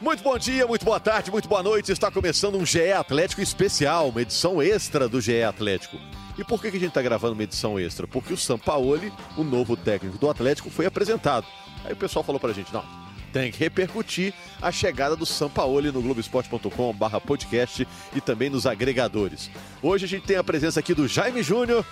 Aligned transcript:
Muito 0.00 0.22
bom 0.22 0.38
dia, 0.38 0.64
muito 0.64 0.84
boa 0.84 1.00
tarde, 1.00 1.28
muito 1.28 1.48
boa 1.48 1.60
noite. 1.60 1.90
Está 1.90 2.08
começando 2.08 2.56
um 2.56 2.64
GE 2.64 2.92
Atlético 2.92 3.42
especial, 3.42 4.10
uma 4.10 4.22
edição 4.22 4.62
extra 4.62 5.08
do 5.08 5.20
GE 5.20 5.42
Atlético. 5.42 5.98
E 6.38 6.44
por 6.44 6.60
que 6.60 6.68
a 6.68 6.70
gente 6.70 6.86
está 6.86 7.02
gravando 7.02 7.32
uma 7.32 7.42
edição 7.42 7.80
extra? 7.80 8.06
Porque 8.06 8.32
o 8.32 8.36
Sampaoli, 8.36 9.12
o 9.36 9.42
novo 9.42 9.76
técnico 9.76 10.16
do 10.16 10.30
Atlético, 10.30 10.70
foi 10.70 10.86
apresentado. 10.86 11.44
Aí 11.84 11.94
o 11.94 11.96
pessoal 11.96 12.24
falou 12.24 12.38
pra 12.38 12.52
gente, 12.52 12.72
não, 12.72 12.84
tem 13.32 13.50
que 13.50 13.58
repercutir 13.58 14.32
a 14.62 14.70
chegada 14.70 15.16
do 15.16 15.26
Sampaoli 15.26 15.90
no 15.90 16.00
Globoesporte.com 16.00 16.92
barra 16.94 17.20
podcast 17.20 17.86
e 18.14 18.20
também 18.20 18.48
nos 18.48 18.66
agregadores. 18.66 19.50
Hoje 19.82 20.04
a 20.04 20.08
gente 20.08 20.26
tem 20.26 20.36
a 20.36 20.44
presença 20.44 20.78
aqui 20.78 20.94
do 20.94 21.08
Jaime 21.08 21.42
Júnior. 21.42 21.84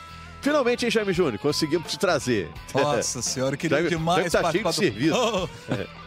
Finalmente, 0.47 0.85
hein, 0.85 0.91
Jaime 0.93 1.13
Júnior? 1.13 1.39
Conseguimos 1.41 1.91
te 1.91 1.99
trazer. 1.99 2.49
Nossa 2.73 3.21
senhora, 3.21 3.55
eu 3.55 3.59
queria 3.59 3.79
Jaime- 3.79 3.91
demais 3.91 4.31
Jaime 4.33 4.45
tá 4.45 4.53
cheio 4.53 4.63
de 4.65 4.71
do- 4.71 4.73
serviço. 4.73 5.17
Oh, 5.17 5.49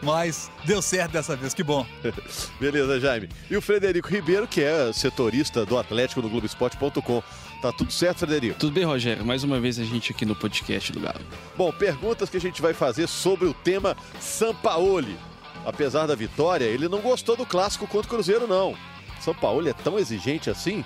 Mas 0.02 0.50
deu 0.64 0.80
certo 0.80 1.12
dessa 1.12 1.36
vez, 1.36 1.52
que 1.52 1.62
bom. 1.62 1.84
Beleza, 2.58 2.98
Jaime. 2.98 3.28
E 3.50 3.56
o 3.56 3.60
Frederico 3.60 4.08
Ribeiro, 4.08 4.48
que 4.48 4.62
é 4.62 4.92
setorista 4.94 5.66
do 5.66 5.76
Atlético 5.78 6.22
no 6.22 6.30
Globoesporte.com. 6.30 7.22
Tá 7.60 7.70
tudo 7.70 7.92
certo, 7.92 8.20
Frederico? 8.20 8.58
Tudo 8.58 8.72
bem, 8.72 8.84
Rogério? 8.84 9.26
Mais 9.26 9.44
uma 9.44 9.60
vez 9.60 9.78
a 9.78 9.84
gente 9.84 10.10
aqui 10.12 10.24
no 10.24 10.34
podcast 10.34 10.90
do 10.90 11.00
Galo. 11.00 11.20
Bom, 11.54 11.70
perguntas 11.70 12.30
que 12.30 12.38
a 12.38 12.40
gente 12.40 12.62
vai 12.62 12.72
fazer 12.72 13.06
sobre 13.08 13.46
o 13.46 13.52
tema 13.52 13.94
Sampaoli. 14.18 15.18
Apesar 15.66 16.06
da 16.06 16.14
vitória, 16.14 16.64
ele 16.64 16.88
não 16.88 17.00
gostou 17.00 17.36
do 17.36 17.44
clássico 17.44 17.86
contra 17.86 18.06
o 18.06 18.14
Cruzeiro, 18.14 18.46
não. 18.48 18.74
Sampaoli 19.20 19.68
é 19.68 19.74
tão 19.74 19.98
exigente 19.98 20.48
assim? 20.48 20.82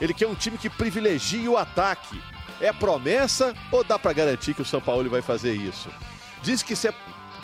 Ele 0.00 0.14
quer 0.14 0.28
um 0.28 0.36
time 0.36 0.56
que 0.56 0.70
privilegie 0.70 1.48
o 1.48 1.56
ataque. 1.56 2.16
É 2.60 2.72
promessa 2.72 3.54
ou 3.70 3.84
dá 3.84 3.98
pra 3.98 4.12
garantir 4.12 4.54
que 4.54 4.62
o 4.62 4.64
Sampaoli 4.64 5.08
vai 5.08 5.22
fazer 5.22 5.54
isso? 5.54 5.88
Diz 6.42 6.62
que, 6.62 6.74
se 6.74 6.92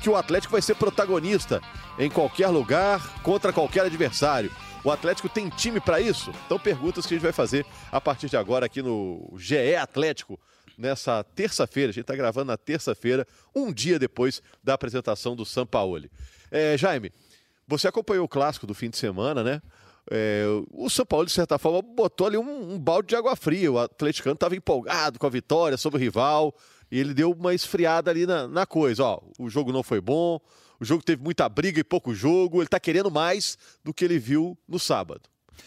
que 0.03 0.09
o 0.09 0.17
Atlético 0.17 0.53
vai 0.53 0.63
ser 0.63 0.75
protagonista 0.75 1.61
em 1.99 2.11
qualquer 2.11 2.49
lugar, 2.49 3.23
contra 3.23 3.53
qualquer 3.53 3.85
adversário. 3.85 4.51
O 4.85 4.91
Atlético 4.91 5.29
tem 5.29 5.49
time 5.49 5.81
pra 5.81 6.01
isso? 6.01 6.33
Então, 6.47 6.59
perguntas 6.59 7.07
que 7.07 7.15
a 7.15 7.17
gente 7.17 7.23
vai 7.23 7.33
fazer 7.33 7.65
a 7.91 8.01
partir 8.01 8.29
de 8.29 8.37
agora 8.37 8.67
aqui 8.67 8.83
no 8.83 9.33
GE 9.37 9.77
Atlético, 9.77 10.41
nessa 10.77 11.23
terça-feira. 11.23 11.91
A 11.91 11.93
gente 11.93 12.03
está 12.03 12.17
gravando 12.17 12.47
na 12.47 12.57
terça-feira, 12.57 13.27
um 13.55 13.73
dia 13.73 13.99
depois 13.99 14.43
da 14.63 14.75
apresentação 14.75 15.37
do 15.37 15.45
Sampaoli. 15.45 16.11
É, 16.51 16.77
Jaime, 16.77 17.13
você 17.69 17.87
acompanhou 17.87 18.25
o 18.25 18.29
clássico 18.29 18.67
do 18.67 18.75
fim 18.75 18.91
de 18.91 18.97
semana, 18.97 19.45
né? 19.45 19.63
É, 20.11 20.45
o 20.71 20.91
São 20.91 21.07
Paulo, 21.07 21.27
de 21.27 21.33
certa 21.33 21.59
forma, 21.59 21.81
botou 21.81 22.27
ali 22.27 22.37
um, 22.37 22.75
um 22.75 22.79
balde 22.79 23.09
de 23.09 23.17
água 23.17 23.37
fria. 23.37 23.71
O 23.71 23.79
atleticano 23.79 24.35
estava 24.35 24.57
empolgado 24.57 25.19
com 25.19 25.27
a 25.27 25.31
vitória 25.31 25.77
sobre 25.77 25.99
o 25.99 26.01
rival 26.01 26.55
e 26.91 26.99
ele 26.99 27.15
deu 27.15 27.31
uma 27.31 27.55
esfriada 27.55 28.11
ali 28.11 28.27
na, 28.27 28.49
na 28.49 28.67
coisa. 28.67 29.05
Ó, 29.05 29.21
o 29.39 29.49
jogo 29.49 29.73
não 29.73 29.83
foi 29.83 30.01
bom, 30.01 30.41
o 30.81 30.85
jogo 30.85 31.03
teve 31.03 31.23
muita 31.23 31.49
briga 31.49 31.81
e 31.81 31.85
pouco 31.85 32.15
jogo. 32.15 32.59
Ele 32.59 32.65
está 32.65 32.81
querendo 32.81 33.11
mais 33.11 33.57
do 33.85 33.95
que 33.95 34.05
ele 34.05 34.19
viu 34.19 34.59
no 34.69 34.79
sábado. 34.79 35.23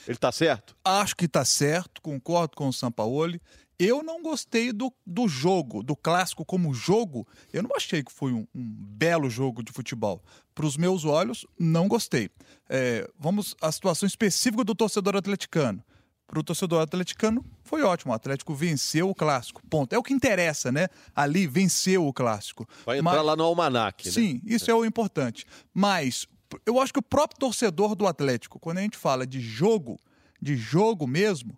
Ele 0.08 0.18
está 0.18 0.32
certo? 0.32 0.76
Acho 0.84 1.16
que 1.16 1.28
tá 1.28 1.46
certo, 1.46 2.02
concordo 2.02 2.56
com 2.56 2.68
o 2.68 2.74
Sampaoli. 2.74 3.42
Eu 3.78 4.02
não 4.02 4.22
gostei 4.22 4.72
do, 4.72 4.92
do 5.06 5.28
jogo, 5.28 5.84
do 5.84 5.96
clássico 5.96 6.46
como 6.46 6.74
jogo. 6.74 7.28
Eu 7.52 7.62
não 7.64 7.72
achei 7.76 8.02
que 8.04 8.12
foi 8.12 8.32
um, 8.32 8.48
um 8.56 8.64
belo 8.64 9.30
jogo 9.30 9.62
de 9.62 9.72
futebol. 9.72 10.24
Para 10.54 10.66
os 10.66 10.78
meus 10.78 11.04
olhos, 11.04 11.46
não 11.60 11.88
gostei. 11.88 12.30
É, 12.70 13.10
vamos 13.20 13.56
à 13.62 13.72
situação 13.72 14.08
específica 14.08 14.64
do 14.64 14.74
torcedor 14.74 15.16
atleticano. 15.18 15.84
Para 16.28 16.40
o 16.40 16.44
torcedor 16.44 16.82
atleticano, 16.82 17.46
foi 17.64 17.84
ótimo. 17.84 18.12
O 18.12 18.16
Atlético 18.16 18.56
venceu 18.56 19.10
o 19.10 19.14
clássico. 19.14 19.62
Ponto. 19.70 19.94
É 19.94 19.98
o 19.98 20.02
que 20.02 20.14
interessa, 20.14 20.72
né? 20.72 20.88
Ali 21.14 21.46
venceu 21.46 22.08
o 22.08 22.14
clássico. 22.14 22.68
Vai 22.86 22.98
entrar 22.98 23.12
Mas- 23.18 23.26
lá 23.26 23.36
no 23.36 23.44
almanac, 23.44 24.06
né? 24.06 24.12
Sim, 24.12 24.42
isso 24.44 24.72
é 24.72 24.74
o 24.74 24.84
importante. 24.86 25.46
Mas 25.74 26.26
eu 26.66 26.80
acho 26.80 26.92
que 26.94 27.00
o 27.00 27.04
próprio 27.04 27.40
torcedor 27.40 27.94
do 27.94 28.08
Atlético, 28.08 28.60
quando 28.60 28.80
a 28.80 28.82
gente 28.82 28.98
fala 28.98 29.28
de 29.28 29.40
jogo, 29.40 30.00
de 30.42 30.56
jogo 30.56 31.06
mesmo, 31.06 31.56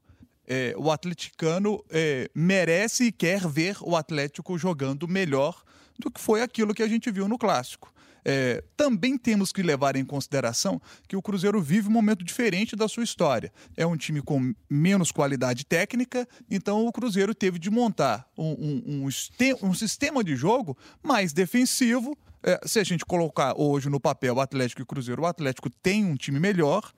é, 0.48 0.74
o 0.78 0.90
atleticano 0.92 1.84
é, 1.90 2.30
merece 2.34 3.06
e 3.06 3.12
quer 3.12 3.48
ver 3.48 3.78
o 3.82 3.96
Atlético 3.96 4.58
jogando 4.58 5.08
melhor 5.08 5.62
do 6.00 6.10
que 6.10 6.22
foi 6.22 6.42
aquilo 6.42 6.74
que 6.74 6.84
a 6.84 6.88
gente 6.88 7.12
viu 7.12 7.28
no 7.28 7.38
clássico. 7.38 7.94
É, 8.30 8.62
também 8.76 9.18
temos 9.18 9.54
que 9.54 9.64
levar 9.64 9.96
em 9.96 10.04
consideração 10.04 10.82
que 11.08 11.16
o 11.16 11.22
Cruzeiro 11.22 11.62
vive 11.62 11.88
um 11.88 11.92
momento 11.92 12.26
diferente 12.26 12.76
da 12.76 12.86
sua 12.88 13.04
história. 13.04 13.54
É 13.76 13.86
um 13.86 13.96
time 13.96 14.22
com 14.22 14.54
menos 14.70 15.12
qualidade 15.14 15.66
técnica, 15.66 16.28
então 16.52 16.86
o 16.86 16.92
Cruzeiro 16.92 17.34
teve 17.34 17.58
de 17.58 17.70
montar 17.70 18.28
um, 18.38 18.52
um- 18.52 19.06
um 19.06 19.10
um 19.68 19.74
sistema 19.74 20.24
de 20.24 20.36
jogo 20.36 20.78
mais 21.02 21.32
defensivo. 21.32 22.18
É, 22.44 22.60
se 22.66 22.80
a 22.80 22.84
gente 22.84 23.06
colocar 23.06 23.54
hoje 23.58 23.90
no 23.90 24.00
papel 24.00 24.36
o 24.36 24.42
Atlético 24.42 24.82
e 24.82 24.84
o 24.84 24.86
Cruzeiro, 24.86 25.22
o 25.22 25.26
Atlético 25.26 25.70
tem 25.70 26.04
um 26.06 26.16
time 26.16 26.40
melhor, 26.40 26.92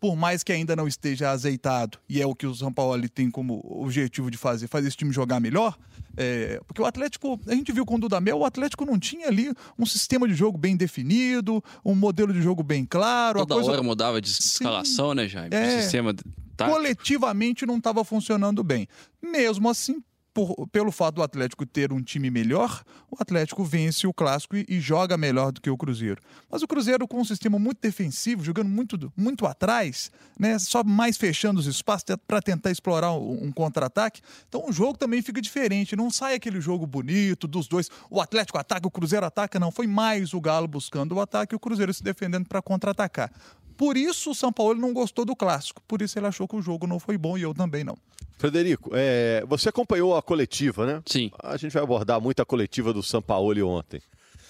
por 0.00 0.16
mais 0.16 0.42
que 0.42 0.52
ainda 0.52 0.76
não 0.76 0.86
esteja 0.86 1.30
azeitado, 1.30 1.98
e 2.08 2.20
é 2.20 2.26
o 2.26 2.34
que 2.34 2.46
o 2.46 2.54
São 2.54 2.72
Paulo 2.72 3.08
tem 3.08 3.30
como 3.30 3.64
objetivo 3.64 4.30
de 4.30 4.36
fazer, 4.36 4.68
fazer 4.68 4.88
esse 4.88 4.96
time 4.96 5.12
jogar 5.12 5.40
melhor, 5.40 5.76
é, 6.16 6.60
porque 6.66 6.80
o 6.80 6.86
Atlético, 6.86 7.40
a 7.46 7.54
gente 7.54 7.72
viu 7.72 7.84
com 7.84 7.96
o 7.96 7.98
Dudamel, 7.98 8.38
o 8.38 8.44
Atlético 8.44 8.84
não 8.84 8.98
tinha 8.98 9.28
ali 9.28 9.52
um 9.78 9.86
sistema 9.86 10.26
de 10.26 10.34
jogo 10.34 10.56
bem 10.58 10.76
definido, 10.76 11.62
um 11.84 11.94
modelo 11.94 12.32
de 12.32 12.40
jogo 12.40 12.62
bem 12.62 12.84
claro. 12.84 13.40
a 13.40 13.42
Toda 13.42 13.54
coisa 13.54 13.72
hora 13.72 13.82
mudava 13.82 14.20
de 14.20 14.28
escalação, 14.28 15.14
né, 15.14 15.28
Jaime? 15.28 15.54
É. 15.54 15.78
O 15.78 15.82
sistema 15.82 16.14
coletivamente 16.56 17.66
não 17.66 17.76
estava 17.76 18.04
funcionando 18.04 18.62
bem. 18.62 18.88
Mesmo 19.22 19.68
assim, 19.68 20.02
por- 20.36 20.68
pelo 20.68 20.92
fato 20.92 21.14
do 21.14 21.22
Atlético 21.22 21.64
ter 21.64 21.90
um 21.94 22.02
time 22.02 22.30
melhor, 22.30 22.84
o 23.10 23.16
Atlético 23.18 23.64
vence 23.64 24.06
o 24.06 24.12
clássico 24.12 24.54
e, 24.54 24.66
e 24.68 24.80
joga 24.80 25.16
melhor 25.16 25.50
do 25.50 25.62
que 25.62 25.70
o 25.70 25.78
Cruzeiro. 25.78 26.20
Mas 26.50 26.60
o 26.60 26.68
Cruzeiro 26.68 27.08
com 27.08 27.18
um 27.18 27.24
sistema 27.24 27.58
muito 27.58 27.78
defensivo, 27.80 28.44
jogando 28.44 28.68
muito, 28.68 29.10
muito 29.16 29.46
atrás, 29.46 30.10
né, 30.38 30.58
só 30.58 30.84
mais 30.84 31.16
fechando 31.16 31.58
os 31.58 31.66
espaços 31.66 32.04
para 32.28 32.42
tentar 32.42 32.70
explorar 32.70 33.14
um, 33.14 33.44
um 33.46 33.50
contra-ataque. 33.50 34.20
Então 34.46 34.68
o 34.68 34.72
jogo 34.72 34.98
também 34.98 35.22
fica 35.22 35.40
diferente. 35.40 35.96
Não 35.96 36.10
sai 36.10 36.34
aquele 36.34 36.60
jogo 36.60 36.86
bonito 36.86 37.48
dos 37.48 37.66
dois. 37.66 37.88
O 38.10 38.20
Atlético 38.20 38.58
ataca, 38.58 38.86
o 38.86 38.90
Cruzeiro 38.90 39.24
ataca. 39.24 39.58
Não, 39.58 39.72
foi 39.72 39.86
mais 39.86 40.34
o 40.34 40.40
Galo 40.40 40.68
buscando 40.68 41.14
o 41.14 41.20
ataque 41.20 41.54
e 41.54 41.56
o 41.56 41.60
Cruzeiro 41.60 41.94
se 41.94 42.02
defendendo 42.02 42.46
para 42.46 42.60
contra-atacar. 42.60 43.32
Por 43.76 43.96
isso 43.96 44.30
o 44.30 44.34
São 44.34 44.52
Paulo 44.52 44.80
não 44.80 44.92
gostou 44.92 45.24
do 45.24 45.36
clássico. 45.36 45.82
Por 45.86 46.02
isso 46.02 46.18
ele 46.18 46.26
achou 46.26 46.48
que 46.48 46.56
o 46.56 46.62
jogo 46.62 46.86
não 46.86 46.98
foi 46.98 47.18
bom 47.18 47.36
e 47.36 47.42
eu 47.42 47.54
também 47.54 47.84
não. 47.84 47.96
Frederico, 48.38 48.90
é, 48.92 49.44
você 49.46 49.68
acompanhou 49.68 50.16
a 50.16 50.22
coletiva, 50.22 50.86
né? 50.86 51.02
Sim. 51.06 51.30
A 51.42 51.56
gente 51.56 51.72
vai 51.72 51.82
abordar 51.82 52.20
muito 52.20 52.40
a 52.40 52.44
coletiva 52.44 52.92
do 52.92 53.02
Sampaoli 53.02 53.62
ontem. 53.62 54.00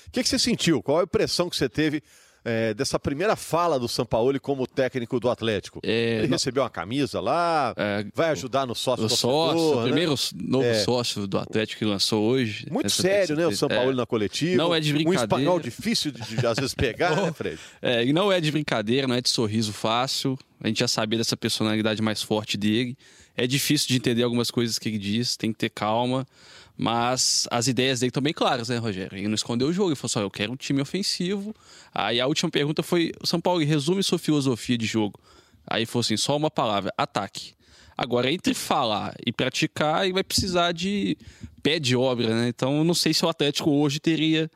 O 0.07 0.11
que, 0.11 0.23
que 0.23 0.29
você 0.29 0.39
sentiu? 0.39 0.83
Qual 0.83 1.01
a 1.01 1.05
impressão 1.05 1.49
que 1.49 1.57
você 1.57 1.69
teve 1.69 2.03
é, 2.49 2.73
dessa 2.75 2.97
primeira 2.99 3.35
fala 3.35 3.77
do 3.79 3.89
Sampaoli 3.89 4.39
como 4.39 4.67
técnico 4.67 5.19
do 5.19 5.29
Atlético? 5.29 5.81
É, 5.83 6.19
Ele 6.19 6.29
não- 6.29 6.37
recebeu 6.37 6.63
uma 6.63 6.71
camisa 6.71 7.21
lá, 7.21 7.75
É, 7.77 8.07
vai 8.15 8.31
ajudar 8.31 8.65
no 8.67 8.75
sócio 8.75 9.05
o 9.05 9.09
sócio, 9.09 9.61
o 9.61 9.77
né? 9.79 9.83
primeiro 9.83 10.15
novo 10.45 10.65
É. 10.65 10.75
sócio 10.85 11.27
do 11.27 11.37
Atlético 11.39 11.81
que 11.81 11.85
lançou 11.85 12.23
hoje. 12.25 12.67
Muito 12.71 12.89
sério, 12.89 13.35
né? 13.35 13.45
O 13.45 13.49
terça-feira. 13.49 13.57
Sampaoli 13.57 13.93
É. 13.93 13.97
na 13.97 14.07
coletiva. 14.07 14.57
Não 14.57 14.73
é 14.75 14.79
de 14.79 14.91
Um 14.91 14.95
brincadeira. 14.95 15.23
espanhol 15.25 15.59
difícil 15.59 16.13
de, 16.13 16.23
de, 16.37 16.47
às 16.47 16.57
vezes 16.57 16.73
pegar, 16.75 17.17
né, 17.17 17.33
Fred? 17.37 17.59
É, 17.83 18.05
e 18.05 18.13
não 18.13 18.31
é 18.31 18.41
de 18.41 18.53
brincadeira, 18.53 19.09
não 19.09 19.17
é 19.17 19.21
de 19.21 19.29
sorriso 19.29 19.73
fácil. 19.73 20.39
A 20.63 20.69
gente 20.69 20.79
já 20.81 20.89
sabia 20.89 21.19
dessa 21.19 21.37
personalidade 21.37 22.01
mais 22.01 22.23
forte 22.23 22.57
dele. 22.57 22.97
É 23.37 23.47
difícil 23.47 23.89
de 23.89 23.97
entender 23.97 24.23
algumas 24.23 24.51
coisas 24.51 24.79
que 24.79 24.89
ele 24.89 24.99
diz, 24.99 25.37
tem 25.37 25.53
que 25.53 25.59
ter 25.59 25.69
calma. 25.71 26.27
Mas 26.77 27.49
as 27.51 27.69
ideias 27.69 28.01
dele 28.01 28.11
estão 28.11 28.23
bem 28.23 28.35
claras, 28.35 28.69
né, 28.69 28.77
Rogério? 28.77 29.17
Ele 29.17 29.29
não 29.29 29.35
escondeu 29.35 29.69
o 29.69 29.73
jogo, 29.73 29.91
ele 29.91 29.97
falou 29.97 30.11
só, 30.11 30.21
eu 30.21 30.31
quero 30.31 30.53
um 30.53 30.57
time 30.57 30.81
ofensivo. 30.83 31.55
Aí 31.95 32.21
a 32.21 32.27
última 32.27 32.51
pergunta 32.51 32.83
foi, 32.83 33.13
São 33.25 33.41
Paulo, 33.41 33.65
resume 33.65 34.03
sua 34.03 34.19
filosofia 34.19 34.77
de 34.77 34.85
jogo. 34.85 35.19
Aí 35.67 35.87
falou 35.87 36.01
assim, 36.01 36.17
só 36.17 36.37
uma 36.37 36.51
palavra, 36.51 36.93
ataque. 36.97 37.55
Agora, 37.97 38.31
entre 38.31 38.53
falar 38.53 39.15
e 39.25 39.33
praticar, 39.33 40.05
ele 40.05 40.13
vai 40.13 40.23
precisar 40.23 40.73
de 40.73 41.17
pé 41.63 41.79
de 41.79 41.97
obra, 41.97 42.29
né? 42.35 42.49
Então, 42.49 42.77
eu 42.77 42.85
não 42.85 42.93
sei 42.93 43.15
se 43.15 43.25
o 43.25 43.29
Atlético 43.29 43.71
hoje 43.71 43.99
teria 43.99 44.51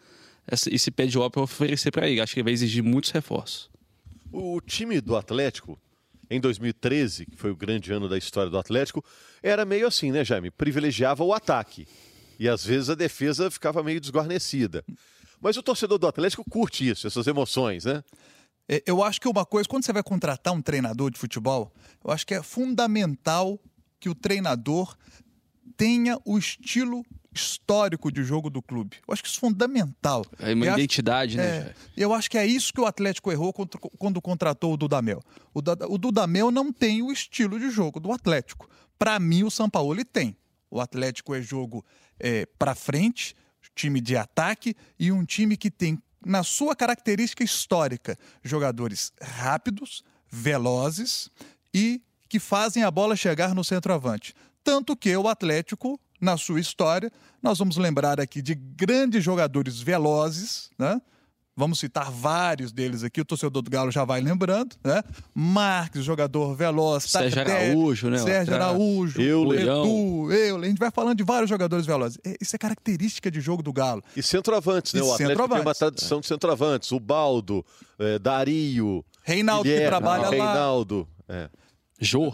esse 0.70 0.90
pé 0.90 1.06
de 1.06 1.16
obra 1.16 1.30
para 1.30 1.42
oferecer 1.42 1.90
para 1.90 2.06
ele. 2.06 2.20
Acho 2.20 2.34
que 2.34 2.40
ele 2.40 2.44
vai 2.44 2.52
exigir 2.52 2.82
muitos 2.82 3.10
reforços. 3.10 3.70
O 4.30 4.60
time 4.60 5.00
do 5.00 5.16
Atlético, 5.16 5.78
em 6.30 6.38
2013, 6.38 7.26
que 7.26 7.36
foi 7.36 7.50
o 7.50 7.56
grande 7.56 7.90
ano 7.92 8.10
da 8.10 8.18
história 8.18 8.50
do 8.50 8.58
Atlético, 8.58 9.02
era 9.42 9.64
meio 9.64 9.86
assim, 9.86 10.12
né, 10.12 10.22
Jaime? 10.22 10.50
Privilegiava 10.50 11.24
o 11.24 11.32
ataque. 11.32 11.88
E 12.40 12.48
às 12.48 12.64
vezes 12.64 12.88
a 12.90 12.94
defesa 12.94 13.50
ficava 13.50 13.82
meio 13.82 14.00
desguarnecida. 14.00 14.82
Mas 15.40 15.56
o 15.56 15.62
torcedor 15.62 15.98
do 15.98 16.06
Atlético 16.06 16.42
curte 16.48 16.88
isso, 16.88 17.06
essas 17.06 17.26
emoções, 17.26 17.84
né? 17.84 18.02
É, 18.68 18.82
Eu 18.86 19.04
acho 19.04 19.20
que 19.20 19.28
uma 19.28 19.44
coisa, 19.44 19.68
quando 19.68 19.84
você 19.84 19.92
vai 19.92 20.02
contratar 20.02 20.52
um 20.54 20.62
treinador 20.62 21.10
de 21.10 21.18
futebol, 21.18 21.70
eu 22.04 22.10
acho 22.10 22.26
que 22.26 22.34
é 22.34 22.42
fundamental 22.42 23.60
que 24.00 24.08
o 24.08 24.14
treinador 24.14 24.96
tenha 25.76 26.18
o 26.24 26.38
estilo 26.38 27.04
histórico 27.32 28.10
de 28.10 28.24
jogo 28.24 28.50
do 28.50 28.60
clube. 28.60 28.96
Eu 29.06 29.12
acho 29.12 29.22
que 29.22 29.28
isso 29.28 29.38
é 29.38 29.40
fundamental. 29.40 30.24
É 30.38 30.52
uma 30.52 30.64
Eu 30.66 30.70
acho- 30.72 30.80
identidade, 30.80 31.36
né, 31.36 31.44
É, 31.44 31.74
eu 31.96 32.12
acho 32.12 32.28
que 32.30 32.36
é 32.36 32.44
isso 32.46 32.72
que 32.72 32.80
o 32.80 32.86
Atlético 32.86 33.30
errou 33.30 33.52
contra- 33.52 33.80
quando 33.98 34.20
contratou 34.20 34.74
o 34.74 34.76
Dudamel. 34.76 35.22
O, 35.54 35.60
o 35.94 35.98
Dudamel 35.98 36.50
não 36.50 36.72
tem 36.72 37.02
o 37.02 37.12
estilo 37.12 37.58
de 37.58 37.70
jogo 37.70 38.00
do 38.00 38.10
Atlético. 38.12 38.68
Para 38.98 39.18
mim, 39.20 39.44
o 39.44 39.50
Sampaoli 39.50 40.04
tem. 40.04 40.36
O 40.70 40.80
Atlético 40.80 41.34
é 41.34 41.40
jogo 41.40 41.84
é, 42.20 42.46
para 42.58 42.74
frente, 42.74 43.34
time 43.74 44.00
de 44.00 44.16
ataque 44.16 44.76
e 44.98 45.10
um 45.10 45.24
time 45.24 45.56
que 45.56 45.70
tem 45.70 45.98
na 46.24 46.42
sua 46.42 46.76
característica 46.76 47.42
histórica, 47.42 48.18
jogadores 48.44 49.12
rápidos, 49.22 50.04
velozes 50.30 51.30
e 51.72 52.02
que 52.28 52.38
fazem 52.38 52.84
a 52.84 52.90
bola 52.90 53.16
chegar 53.16 53.54
no 53.54 53.64
centroavante. 53.64 54.34
Tanto 54.62 54.96
que 54.96 55.16
o 55.16 55.28
Atlético, 55.28 55.98
na 56.20 56.36
sua 56.36 56.60
história, 56.60 57.10
nós 57.42 57.58
vamos 57.58 57.76
lembrar 57.78 58.20
aqui 58.20 58.42
de 58.42 58.54
grandes 58.54 59.24
jogadores 59.24 59.80
velozes, 59.80 60.70
né? 60.78 61.00
Vamos 61.60 61.78
citar 61.78 62.10
vários 62.10 62.72
deles 62.72 63.04
aqui, 63.04 63.20
o 63.20 63.24
torcedor 63.24 63.60
do 63.60 63.70
Galo 63.70 63.90
já 63.90 64.02
vai 64.02 64.18
lembrando, 64.22 64.76
né? 64.82 65.02
Marques, 65.34 66.02
jogador 66.02 66.54
veloz, 66.54 67.04
Sérgio 67.04 67.38
Araújo, 67.38 68.08
né? 68.08 68.16
Sérgio 68.16 68.54
Araújo, 68.54 69.20
Euler. 69.20 69.60
Edu, 69.60 70.32
Euler. 70.32 70.64
A 70.64 70.68
gente 70.70 70.78
vai 70.78 70.90
falando 70.90 71.18
de 71.18 71.22
vários 71.22 71.50
jogadores 71.50 71.84
velozes. 71.84 72.16
É, 72.24 72.34
Isso 72.40 72.56
é 72.56 72.58
característica 72.58 73.30
de 73.30 73.42
jogo 73.42 73.62
do 73.62 73.74
Galo. 73.74 74.02
E 74.16 74.22
centroavantes, 74.22 74.94
né? 74.94 75.00
E 75.00 75.02
o 75.02 75.12
Atlético 75.12 75.36
tem 75.36 75.36
uma 75.36 75.44
centroavantes. 75.48 75.78
tradição 75.78 76.20
de 76.20 76.26
centroavantes. 76.28 76.92
O 76.92 76.98
Baldo, 76.98 77.62
eh, 77.98 78.18
Dario, 78.18 79.04
Reinaldo 79.22 79.64
que 79.64 79.68
Guilherme, 79.68 79.88
trabalha 79.90 80.22
lá. 80.24 80.30
Reinaldo. 80.30 81.06
É, 81.28 81.50
Jô, 82.00 82.32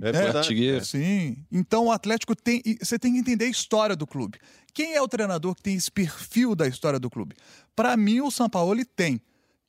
é 0.00 0.12
verdade. 0.12 0.38
artilheiro. 0.38 0.84
Sim. 0.84 1.36
Então 1.50 1.86
o 1.86 1.92
Atlético 1.92 2.34
tem. 2.34 2.62
Você 2.80 2.98
tem 2.98 3.12
que 3.12 3.18
entender 3.18 3.46
a 3.46 3.48
história 3.48 3.94
do 3.94 4.06
clube. 4.06 4.38
Quem 4.72 4.94
é 4.94 5.00
o 5.00 5.08
treinador 5.08 5.54
que 5.54 5.62
tem 5.62 5.76
esse 5.76 5.90
perfil 5.90 6.54
da 6.54 6.66
história 6.66 6.98
do 6.98 7.08
clube? 7.08 7.36
Para 7.76 7.96
mim, 7.96 8.20
o 8.20 8.30
Sampaoli 8.30 8.84
tem. 8.84 9.20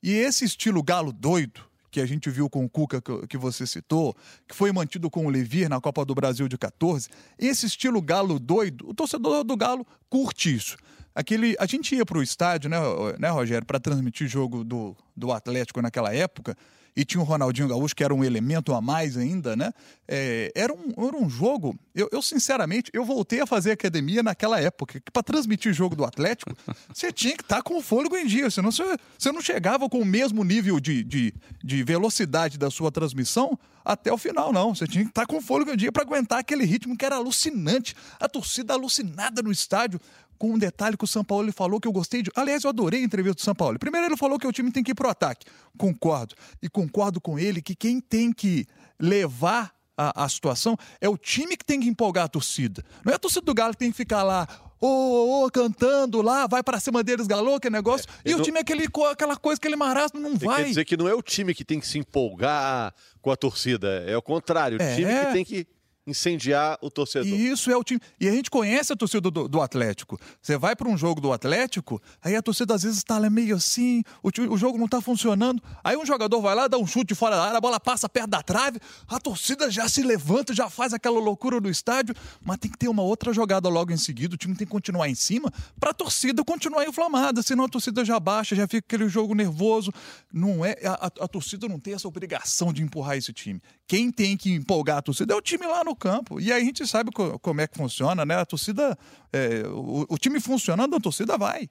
E 0.02 0.12
esse 0.12 0.44
estilo 0.44 0.82
galo 0.82 1.12
doido, 1.12 1.60
que 1.90 2.00
a 2.00 2.06
gente 2.06 2.28
viu 2.28 2.50
com 2.50 2.64
o 2.64 2.68
Cuca, 2.68 3.00
que, 3.00 3.26
que 3.28 3.38
você 3.38 3.66
citou, 3.66 4.14
que 4.46 4.54
foi 4.54 4.72
mantido 4.72 5.08
com 5.08 5.26
o 5.26 5.30
Levir 5.30 5.68
na 5.68 5.80
Copa 5.80 6.04
do 6.04 6.14
Brasil 6.14 6.48
de 6.48 6.58
14, 6.58 7.08
esse 7.38 7.66
estilo 7.66 8.02
galo 8.02 8.38
doido, 8.38 8.88
o 8.88 8.94
torcedor 8.94 9.44
do 9.44 9.56
Galo 9.56 9.86
curte 10.10 10.54
isso. 10.54 10.76
Aquele, 11.14 11.56
a 11.58 11.64
gente 11.64 11.94
ia 11.96 12.04
para 12.04 12.18
o 12.18 12.22
estádio, 12.22 12.68
né, 12.68 12.76
né 13.18 13.30
Rogério, 13.30 13.66
para 13.66 13.80
transmitir 13.80 14.28
jogo 14.28 14.62
do, 14.62 14.94
do 15.16 15.32
Atlético 15.32 15.80
naquela 15.80 16.12
época, 16.14 16.54
e 16.96 17.04
tinha 17.04 17.20
o 17.20 17.24
Ronaldinho 17.24 17.68
Gaúcho, 17.68 17.94
que 17.94 18.02
era 18.02 18.14
um 18.14 18.24
elemento 18.24 18.72
a 18.72 18.80
mais 18.80 19.16
ainda, 19.16 19.54
né? 19.54 19.70
É, 20.08 20.50
era, 20.54 20.72
um, 20.72 21.06
era 21.06 21.16
um 21.16 21.28
jogo. 21.28 21.78
Eu, 21.94 22.08
eu, 22.10 22.22
sinceramente, 22.22 22.90
eu 22.94 23.04
voltei 23.04 23.40
a 23.40 23.46
fazer 23.46 23.72
academia 23.72 24.22
naquela 24.22 24.58
época, 24.58 24.98
que 25.00 25.10
para 25.10 25.22
transmitir 25.22 25.74
jogo 25.74 25.94
do 25.94 26.04
Atlético, 26.04 26.56
você 26.92 27.12
tinha 27.12 27.36
que 27.36 27.42
estar 27.42 27.62
com 27.62 27.76
o 27.76 27.82
fôlego 27.82 28.16
em 28.16 28.26
dia, 28.26 28.50
senão 28.50 28.72
você, 28.72 28.96
você 29.18 29.30
não 29.30 29.42
chegava 29.42 29.88
com 29.90 30.00
o 30.00 30.06
mesmo 30.06 30.42
nível 30.42 30.80
de, 30.80 31.04
de, 31.04 31.34
de 31.62 31.82
velocidade 31.84 32.56
da 32.56 32.70
sua 32.70 32.90
transmissão 32.90 33.58
até 33.86 34.12
o 34.12 34.18
final, 34.18 34.52
não. 34.52 34.74
Você 34.74 34.86
tinha 34.86 35.04
que 35.04 35.10
estar 35.10 35.26
com 35.26 35.36
o 35.36 35.40
fôlego 35.40 35.70
em 35.70 35.76
dia 35.76 35.92
para 35.92 36.02
aguentar 36.02 36.40
aquele 36.40 36.64
ritmo 36.64 36.96
que 36.96 37.04
era 37.04 37.14
alucinante. 37.14 37.94
A 38.18 38.28
torcida 38.28 38.74
alucinada 38.74 39.40
no 39.42 39.52
estádio 39.52 40.00
com 40.38 40.52
um 40.52 40.58
detalhe 40.58 40.96
que 40.96 41.04
o 41.04 41.06
São 41.06 41.24
Paulo 41.24 41.52
falou 41.52 41.80
que 41.80 41.88
eu 41.88 41.92
gostei 41.92 42.22
de. 42.22 42.30
Aliás, 42.36 42.64
eu 42.64 42.70
adorei 42.70 43.00
a 43.00 43.04
entrevista 43.04 43.36
do 43.36 43.40
São 43.42 43.54
Paulo. 43.54 43.78
Primeiro, 43.78 44.06
ele 44.06 44.16
falou 44.16 44.38
que 44.38 44.46
o 44.46 44.52
time 44.52 44.70
tem 44.70 44.82
que 44.82 44.92
ir 44.92 44.94
pro 44.94 45.08
ataque. 45.08 45.46
Concordo. 45.78 46.34
E 46.62 46.68
concordo 46.68 47.20
com 47.20 47.38
ele 47.38 47.60
que 47.62 47.74
quem 47.74 48.00
tem 48.00 48.32
que 48.32 48.66
levar 49.00 49.72
a, 49.96 50.24
a 50.24 50.28
situação 50.28 50.76
é 51.00 51.08
o 51.08 51.16
time 51.16 51.56
que 51.56 51.64
tem 51.64 51.80
que 51.80 51.88
empolgar 51.88 52.24
a 52.24 52.28
torcida. 52.28 52.84
Não 53.04 53.12
é 53.12 53.16
a 53.16 53.18
torcida 53.18 53.42
do 53.44 53.54
Galo 53.54 53.72
que 53.72 53.78
tem 53.78 53.90
que 53.90 53.96
ficar 53.96 54.22
lá. 54.22 54.46
Ô, 54.78 54.86
ô, 54.86 55.44
ô, 55.46 55.50
cantando 55.50 56.20
lá, 56.20 56.46
vai 56.46 56.62
para 56.62 56.78
cima 56.78 57.02
deles, 57.02 57.26
galô, 57.26 57.58
que 57.58 57.70
negócio. 57.70 58.06
É, 58.22 58.30
e 58.30 58.34
o 58.34 58.36
não- 58.38 58.44
time 58.44 58.58
é 58.58 58.60
aquele, 58.60 58.86
aquela 59.10 59.34
coisa, 59.34 59.58
aquele 59.58 59.74
marasmo, 59.74 60.20
não 60.20 60.36
Quer 60.36 60.44
vai. 60.46 60.64
dizer 60.64 60.84
que 60.84 60.98
não 60.98 61.08
é 61.08 61.14
o 61.14 61.22
time 61.22 61.54
que 61.54 61.64
tem 61.64 61.80
que 61.80 61.86
se 61.86 61.98
empolgar 61.98 62.92
com 63.22 63.30
a 63.30 63.36
torcida, 63.36 64.04
é 64.06 64.14
o 64.14 64.20
contrário, 64.20 64.78
o 64.78 64.82
É. 64.82 64.94
time 64.94 65.08
que 65.24 65.32
tem 65.32 65.44
que 65.46 65.66
incendiar 66.06 66.78
o 66.80 66.90
torcedor. 66.90 67.26
E 67.28 67.48
isso 67.48 67.70
é 67.70 67.76
o 67.76 67.82
time. 67.82 68.00
E 68.20 68.28
a 68.28 68.32
gente 68.32 68.50
conhece 68.50 68.92
a 68.92 68.96
torcida 68.96 69.30
do, 69.30 69.48
do 69.48 69.60
Atlético. 69.60 70.18
Você 70.40 70.56
vai 70.56 70.76
para 70.76 70.88
um 70.88 70.96
jogo 70.96 71.20
do 71.20 71.32
Atlético, 71.32 72.00
aí 72.22 72.36
a 72.36 72.42
torcida 72.42 72.74
às 72.74 72.82
vezes 72.82 72.98
está 72.98 73.18
meio 73.28 73.56
assim, 73.56 74.02
o, 74.22 74.30
ti- 74.30 74.42
o 74.42 74.56
jogo 74.56 74.78
não 74.78 74.84
está 74.84 75.00
funcionando. 75.00 75.60
Aí 75.82 75.96
um 75.96 76.06
jogador 76.06 76.40
vai 76.40 76.54
lá, 76.54 76.68
dá 76.68 76.78
um 76.78 76.86
chute 76.86 77.14
fora 77.14 77.34
da 77.36 77.44
área, 77.44 77.58
a 77.58 77.60
bola 77.60 77.80
passa 77.80 78.08
perto 78.08 78.28
da 78.30 78.42
trave, 78.42 78.78
a 79.08 79.18
torcida 79.18 79.70
já 79.70 79.88
se 79.88 80.02
levanta, 80.02 80.54
já 80.54 80.70
faz 80.70 80.92
aquela 80.92 81.18
loucura 81.18 81.60
no 81.60 81.68
estádio, 81.68 82.14
mas 82.44 82.58
tem 82.58 82.70
que 82.70 82.78
ter 82.78 82.88
uma 82.88 83.02
outra 83.02 83.32
jogada 83.32 83.68
logo 83.68 83.92
em 83.92 83.96
seguida. 83.96 84.34
O 84.34 84.38
time 84.38 84.54
tem 84.54 84.66
que 84.66 84.70
continuar 84.72 85.08
em 85.08 85.14
cima 85.14 85.52
para 85.80 85.90
a 85.90 85.94
torcida 85.94 86.44
continuar 86.44 86.86
inflamada, 86.86 87.42
senão 87.42 87.64
a 87.64 87.68
torcida 87.68 88.04
já 88.04 88.20
baixa, 88.20 88.54
já 88.54 88.68
fica 88.68 88.86
aquele 88.86 89.08
jogo 89.08 89.34
nervoso. 89.34 89.92
Não 90.32 90.64
é 90.64 90.76
a, 90.84 91.06
a- 91.06 91.24
a 91.24 91.28
torcida 91.28 91.66
não 91.68 91.80
tem 91.80 91.94
essa 91.94 92.06
obrigação 92.06 92.72
de 92.72 92.82
empurrar 92.82 93.16
esse 93.16 93.32
time. 93.32 93.60
Quem 93.88 94.10
tem 94.10 94.36
que 94.36 94.52
empolgar 94.52 94.98
a 94.98 95.02
torcida 95.02 95.32
é 95.32 95.36
o 95.36 95.40
time 95.42 95.66
lá 95.66 95.82
no 95.82 95.95
campo. 95.96 96.40
E 96.40 96.52
aí 96.52 96.62
a 96.62 96.64
gente 96.64 96.86
sabe 96.86 97.10
co- 97.10 97.38
como 97.38 97.60
é 97.60 97.66
que 97.66 97.76
funciona, 97.76 98.24
né? 98.24 98.36
A 98.36 98.46
torcida, 98.46 98.96
é, 99.32 99.62
o, 99.68 100.06
o 100.08 100.18
time 100.18 100.38
funcionando, 100.40 100.94
a 100.94 101.00
torcida 101.00 101.36
vai. 101.36 101.68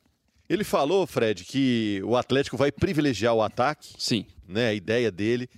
Ele 0.50 0.64
falou, 0.64 1.08
Fred, 1.08 1.44
que 1.44 2.02
o 2.06 2.16
Atlético 2.16 2.58
vai 2.58 2.72
privilegiar 2.72 3.34
o 3.34 3.42
ataque, 3.42 3.94
Sim. 3.98 4.26
né? 4.48 4.68
A 4.70 4.74
ideia 4.74 5.12
dele. 5.12 5.50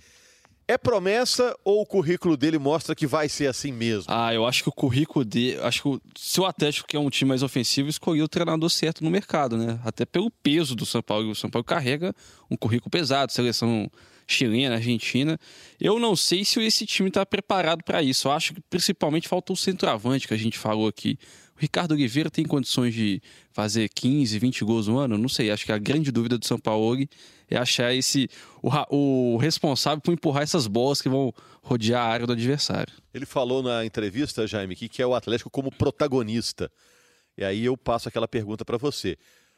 É 0.70 0.76
promessa 0.76 1.56
ou 1.64 1.80
o 1.80 1.86
currículo 1.86 2.36
dele 2.36 2.58
mostra 2.58 2.94
que 2.94 3.06
vai 3.06 3.26
ser 3.26 3.46
assim 3.46 3.72
mesmo? 3.72 4.04
Ah, 4.06 4.34
eu 4.34 4.46
acho 4.46 4.62
que 4.62 4.68
o 4.68 4.72
currículo 4.72 5.24
dele. 5.24 5.58
Acho 5.62 5.80
que 5.82 5.88
o, 5.88 6.00
se 6.14 6.38
o 6.40 6.44
Atlético 6.44 6.86
quer 6.86 6.98
um 6.98 7.08
time 7.08 7.30
mais 7.30 7.42
ofensivo, 7.42 7.88
escolheu 7.88 8.26
o 8.26 8.28
treinador 8.28 8.68
certo 8.68 9.02
no 9.02 9.10
mercado, 9.10 9.56
né? 9.56 9.80
Até 9.82 10.04
pelo 10.04 10.30
peso 10.30 10.74
do 10.76 10.84
São 10.84 11.00
Paulo. 11.02 11.30
O 11.30 11.34
São 11.34 11.48
Paulo 11.48 11.64
carrega 11.64 12.14
um 12.50 12.56
currículo 12.56 12.90
pesado, 12.90 13.32
seleção 13.32 13.90
chilena, 14.28 14.76
argentina. 14.76 15.38
Eu 15.80 15.98
não 15.98 16.14
sei 16.14 16.44
se 16.44 16.60
esse 16.60 16.84
time 16.84 17.08
está 17.08 17.24
preparado 17.24 17.82
para 17.82 18.02
isso. 18.02 18.28
Eu 18.28 18.32
acho 18.32 18.54
que 18.54 18.60
principalmente 18.60 19.26
falta 19.26 19.52
o 19.52 19.56
centroavante 19.56 20.28
que 20.28 20.34
a 20.34 20.36
gente 20.36 20.58
falou 20.58 20.86
aqui. 20.86 21.18
O 21.56 21.60
Ricardo 21.60 21.92
Oliveira 21.92 22.30
tem 22.30 22.44
condições 22.44 22.94
de 22.94 23.20
fazer 23.50 23.88
15, 23.88 24.38
20 24.38 24.64
gols 24.64 24.86
no 24.86 24.98
ano? 24.98 25.18
Não 25.18 25.28
sei. 25.28 25.50
Acho 25.50 25.64
que 25.64 25.72
a 25.72 25.78
grande 25.78 26.12
dúvida 26.12 26.38
do 26.38 26.46
São 26.46 26.58
Paulo 26.58 26.96
é 27.50 27.56
achar 27.56 27.92
esse 27.92 28.28
o, 28.62 28.70
o 28.94 29.36
responsável 29.38 30.00
por 30.00 30.12
empurrar 30.12 30.42
essas 30.42 30.66
bolas 30.66 31.02
que 31.02 31.08
vão 31.08 31.32
rodear 31.62 32.02
a 32.02 32.08
área 32.08 32.26
do 32.26 32.32
adversário. 32.32 32.92
Ele 33.12 33.26
falou 33.26 33.62
na 33.62 33.84
entrevista, 33.84 34.46
Jaime, 34.46 34.76
que 34.76 34.88
quer 34.88 35.06
o 35.06 35.14
Atlético 35.14 35.50
como 35.50 35.72
protagonista. 35.72 36.70
E 37.36 37.44
aí 37.44 37.64
eu 37.64 37.76
passo 37.76 38.08
aquela 38.08 38.28
pergunta 38.28 38.64
para 38.64 38.76
você. 38.76 39.16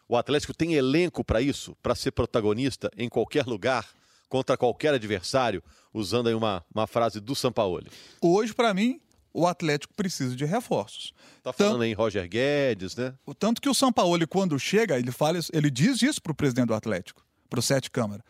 O 0.08 0.16
Atlético 0.16 0.54
tem 0.54 0.74
elenco 0.74 1.22
para 1.22 1.42
isso? 1.42 1.76
Para 1.82 1.94
ser 1.94 2.12
protagonista 2.12 2.90
em 2.96 3.08
qualquer 3.08 3.46
lugar, 3.46 3.86
contra 4.30 4.56
qualquer 4.56 4.94
adversário? 4.94 5.62
Usando 5.92 6.28
aí 6.28 6.34
uma, 6.34 6.64
uma 6.74 6.86
frase 6.86 7.20
do 7.20 7.34
Sampaoli. 7.34 7.90
Hoje, 8.22 8.54
para 8.54 8.72
mim, 8.72 8.98
o 9.34 9.46
Atlético 9.46 9.92
precisa 9.94 10.34
de 10.34 10.44
reforços. 10.44 11.12
Tá 11.42 11.52
falando 11.52 11.82
aí 11.82 11.90
em 11.90 11.94
Roger 11.94 12.26
Guedes, 12.28 12.96
né? 12.96 13.12
O 13.26 13.34
tanto 13.34 13.60
que 13.60 13.68
o 13.68 13.74
Sampaoli, 13.74 14.26
quando 14.26 14.58
chega, 14.58 14.98
ele 14.98 15.10
fala, 15.10 15.38
ele 15.52 15.70
diz 15.70 16.00
isso 16.00 16.22
pro 16.22 16.34
presidente 16.34 16.68
do 16.68 16.74
Atlético, 16.74 17.22
pro 17.50 17.60
Sete 17.60 17.90
Câmara. 17.90 18.24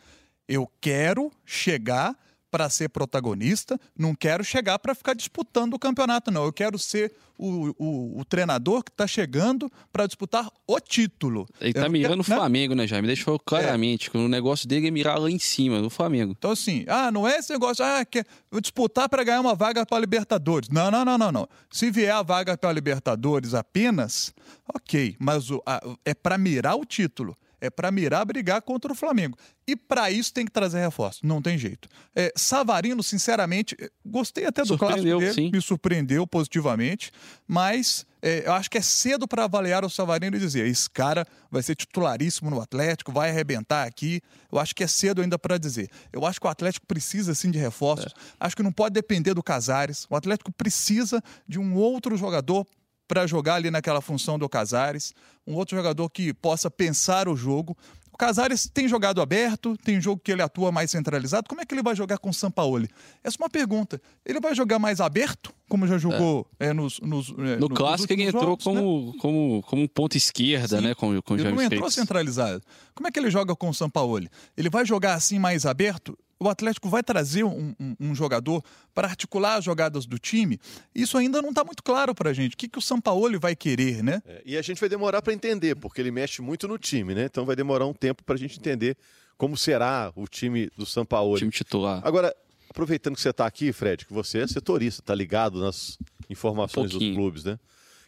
Eu 0.47 0.69
quero 0.81 1.31
chegar 1.45 2.17
para 2.51 2.69
ser 2.69 2.89
protagonista, 2.89 3.79
não 3.97 4.13
quero 4.13 4.43
chegar 4.43 4.77
para 4.77 4.93
ficar 4.93 5.13
disputando 5.15 5.73
o 5.73 5.79
campeonato, 5.79 6.29
não. 6.29 6.43
Eu 6.43 6.51
quero 6.53 6.77
ser 6.77 7.13
o, 7.37 7.73
o- 7.79 8.19
o 8.19 8.25
treinador 8.25 8.83
que 8.83 8.91
está 8.91 9.07
chegando 9.07 9.71
para 9.91 10.05
disputar 10.05 10.47
o 10.67 10.79
título. 10.79 11.47
Ele 11.59 11.73
tá 11.73 11.81
não 11.83 11.89
mirando 11.89 12.21
o 12.21 12.29
né? 12.29 12.35
Flamengo, 12.35 12.75
né, 12.75 12.85
Jaime? 12.85 13.07
Deixou 13.07 13.39
claramente 13.39 14.11
que 14.11 14.17
o 14.17 14.27
negócio 14.27 14.67
dele 14.67 14.87
é 14.89 14.91
mirar 14.91 15.17
lá 15.17 15.31
em 15.31 15.39
cima, 15.39 15.81
no 15.81 15.89
Flamengo. 15.89 16.35
Então, 16.37 16.51
assim, 16.51 16.83
ah, 16.87 17.09
não 17.11 17.27
é 17.27 17.37
esse 17.37 17.51
negócio, 17.51 17.83
ah, 17.83 18.03
quer 18.05 18.25
disputar 18.61 19.07
para 19.09 19.23
ganhar 19.23 19.39
uma 19.41 19.55
vaga 19.55 19.85
para 19.85 19.97
Libertadores. 19.99 20.69
Não, 20.69 20.91
não, 20.91 21.03
não, 21.05 21.17
não, 21.17 21.31
não. 21.31 21.47
Se 21.71 21.89
vier 21.89 22.13
a 22.13 22.21
vaga 22.21 22.55
para 22.57 22.71
Libertadores 22.73 23.53
apenas, 23.53 24.33
ok, 24.75 25.15
mas 25.17 25.49
o- 25.49 25.63
a- 25.65 25.81
é 26.05 26.13
para 26.13 26.37
mirar 26.37 26.75
o 26.75 26.85
título. 26.85 27.35
É 27.61 27.69
para 27.69 27.91
mirar 27.91 28.25
brigar 28.25 28.61
contra 28.61 28.91
o 28.91 28.95
Flamengo. 28.95 29.37
E 29.67 29.75
para 29.75 30.09
isso 30.09 30.33
tem 30.33 30.45
que 30.45 30.51
trazer 30.51 30.79
reforço. 30.79 31.25
Não 31.25 31.41
tem 31.41 31.57
jeito. 31.57 31.87
É, 32.15 32.33
Savarino, 32.35 33.01
sinceramente, 33.03 33.77
eh, 33.79 33.89
gostei 34.03 34.45
até 34.45 34.63
do 34.63 34.77
clássico 34.77 35.03
dele. 35.03 35.33
sim. 35.33 35.51
Me 35.51 35.61
surpreendeu 35.61 36.25
positivamente. 36.25 37.11
Mas 37.47 38.05
é, 38.21 38.43
eu 38.45 38.53
acho 38.53 38.69
que 38.69 38.77
é 38.77 38.81
cedo 38.81 39.27
para 39.27 39.45
avaliar 39.45 39.83
o 39.83 39.89
Savarino 39.89 40.35
e 40.37 40.39
dizer: 40.39 40.65
esse 40.67 40.89
cara 40.89 41.25
vai 41.49 41.63
ser 41.63 41.75
titularíssimo 41.75 42.49
no 42.49 42.61
Atlético, 42.61 43.11
vai 43.11 43.29
arrebentar 43.29 43.87
aqui. 43.87 44.21
Eu 44.51 44.59
acho 44.59 44.75
que 44.75 44.83
é 44.83 44.87
cedo 44.87 45.21
ainda 45.21 45.39
para 45.39 45.57
dizer. 45.57 45.89
Eu 46.13 46.25
acho 46.25 46.39
que 46.39 46.45
o 46.45 46.49
Atlético 46.49 46.85
precisa 46.85 47.33
sim 47.33 47.49
de 47.49 47.57
reforços. 47.57 48.13
Acho 48.39 48.55
que 48.55 48.63
não 48.63 48.71
pode 48.71 48.93
depender 48.93 49.33
do 49.33 49.41
Casares. 49.41 50.05
O 50.09 50.15
Atlético 50.15 50.51
precisa 50.51 51.21
de 51.47 51.59
um 51.59 51.75
outro 51.75 52.15
jogador 52.15 52.65
para 53.11 53.27
jogar 53.27 53.55
ali 53.55 53.69
naquela 53.69 53.99
função 53.99 54.39
do 54.39 54.47
Casares, 54.47 55.13
um 55.45 55.53
outro 55.55 55.75
jogador 55.75 56.09
que 56.09 56.33
possa 56.33 56.71
pensar 56.71 57.27
o 57.27 57.35
jogo. 57.35 57.75
O 58.09 58.17
Casares 58.17 58.69
tem 58.73 58.87
jogado 58.87 59.21
aberto, 59.21 59.75
tem 59.83 59.99
jogo 59.99 60.21
que 60.23 60.31
ele 60.31 60.41
atua 60.41 60.71
mais 60.71 60.91
centralizado. 60.91 61.49
Como 61.49 61.59
é 61.59 61.65
que 61.65 61.75
ele 61.75 61.83
vai 61.83 61.93
jogar 61.93 62.19
com 62.19 62.29
o 62.29 62.33
Sampaoli? 62.33 62.87
Essa 63.21 63.35
é 63.37 63.43
uma 63.43 63.49
pergunta. 63.49 64.01
Ele 64.25 64.39
vai 64.39 64.55
jogar 64.55 64.79
mais 64.79 65.01
aberto, 65.01 65.53
como 65.67 65.85
já 65.85 65.97
jogou 65.97 66.47
é, 66.57 66.71
nos, 66.71 67.01
nos, 67.01 67.33
é, 67.37 67.57
No 67.57 67.67
clássico 67.67 68.13
ele 68.13 68.23
entrou 68.23 68.57
jogos, 68.57 68.65
né? 68.65 68.73
como, 68.75 69.17
como, 69.19 69.61
como 69.63 69.89
ponta 69.89 70.15
esquerda, 70.15 70.77
Sim. 70.77 70.87
né? 70.87 70.95
Com, 70.95 71.21
com 71.21 71.33
Ele 71.35 71.51
não 71.51 71.61
entrou 71.61 71.91
centralizado. 71.91 72.63
Como 72.95 73.09
é 73.09 73.11
que 73.11 73.19
ele 73.19 73.29
joga 73.29 73.53
com 73.57 73.67
o 73.67 73.73
Sampaoli? 73.73 74.29
Ele 74.55 74.69
vai 74.69 74.85
jogar 74.85 75.15
assim 75.15 75.37
mais 75.37 75.65
aberto? 75.65 76.17
O 76.41 76.49
Atlético 76.49 76.89
vai 76.89 77.03
trazer 77.03 77.43
um, 77.43 77.75
um, 77.79 77.95
um 77.99 78.15
jogador 78.15 78.63
para 78.95 79.07
articular 79.07 79.57
as 79.57 79.63
jogadas 79.63 80.07
do 80.07 80.17
time? 80.17 80.59
Isso 80.93 81.15
ainda 81.15 81.39
não 81.39 81.49
está 81.49 81.63
muito 81.63 81.83
claro 81.83 82.15
para 82.15 82.31
a 82.31 82.33
gente. 82.33 82.55
O 82.55 82.57
que, 82.57 82.67
que 82.67 82.79
o 82.79 82.81
Sampaoli 82.81 83.37
vai 83.37 83.55
querer, 83.55 84.03
né? 84.03 84.23
É, 84.25 84.41
e 84.43 84.57
a 84.57 84.61
gente 84.63 84.79
vai 84.79 84.89
demorar 84.89 85.21
para 85.21 85.33
entender, 85.33 85.75
porque 85.75 86.01
ele 86.01 86.09
mexe 86.09 86.41
muito 86.41 86.67
no 86.67 86.79
time, 86.79 87.13
né? 87.13 87.25
Então 87.25 87.45
vai 87.45 87.55
demorar 87.55 87.85
um 87.85 87.93
tempo 87.93 88.23
para 88.23 88.33
a 88.33 88.37
gente 88.39 88.57
entender 88.57 88.97
como 89.37 89.55
será 89.55 90.11
o 90.15 90.27
time 90.27 90.71
do 90.75 90.83
Sampaoli. 90.83 91.37
Time 91.37 91.51
titular. 91.51 92.01
Agora, 92.03 92.35
aproveitando 92.67 93.13
que 93.13 93.21
você 93.21 93.29
está 93.29 93.45
aqui, 93.45 93.71
Fred, 93.71 94.07
que 94.07 94.13
você 94.13 94.39
é 94.39 94.47
setorista, 94.47 95.03
está 95.03 95.13
ligado 95.13 95.59
nas 95.59 95.99
informações 96.27 96.91
Um 96.95 96.97
dos 96.97 97.13
clubes, 97.13 97.43
né? 97.43 97.59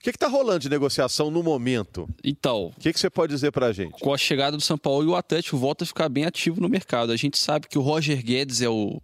O 0.04 0.12
que 0.12 0.18
está 0.18 0.28
rolando 0.28 0.60
de 0.60 0.70
negociação 0.70 1.32
no 1.32 1.42
momento? 1.42 2.10
Então, 2.22 2.74
O 2.76 2.82
que, 2.82 2.92
que 2.92 3.00
você 3.00 3.10
pode 3.10 3.34
dizer 3.34 3.54
para 3.54 3.68
a 3.68 3.72
gente? 3.72 3.94
com 4.02 4.14
a 4.14 4.18
chegada 4.18 4.58
do 4.58 4.62
São 4.62 4.78
Paulo, 4.78 5.12
o 5.12 5.16
Atlético 5.16 5.56
volta 5.56 5.86
a 5.86 5.88
ficar 5.88 6.10
bem 6.10 6.26
ativo 6.26 6.60
no 6.60 6.68
mercado. 6.68 7.14
A 7.14 7.16
gente 7.16 7.38
sabe 7.38 7.70
que 7.70 7.78
o 7.78 7.82
Roger 7.82 8.22
Guedes 8.22 8.62
é 8.62 8.68
o, 8.68 9.02